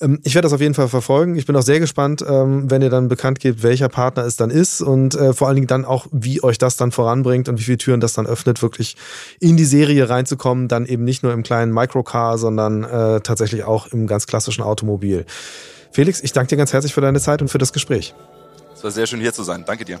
[0.00, 1.36] Ähm, ich werde das auf jeden Fall verfolgen.
[1.36, 4.50] Ich bin auch sehr gespannt, ähm, wenn ihr dann bekannt gebt, welcher Partner es dann
[4.50, 7.64] ist und äh, vor allen Dingen dann auch, wie euch das dann voranbringt und wie
[7.64, 8.96] viele Türen das dann öffnet, wirklich
[9.40, 13.86] in die Serie reinzukommen, dann eben nicht nur im kleinen Microcar, sondern äh, tatsächlich auch
[13.88, 15.26] im ganz klassischen Automobil.
[15.92, 18.14] Felix, ich danke dir ganz herzlich für deine Zeit und für das Gespräch.
[18.74, 19.64] Es war sehr schön hier zu sein.
[19.66, 20.00] Danke dir.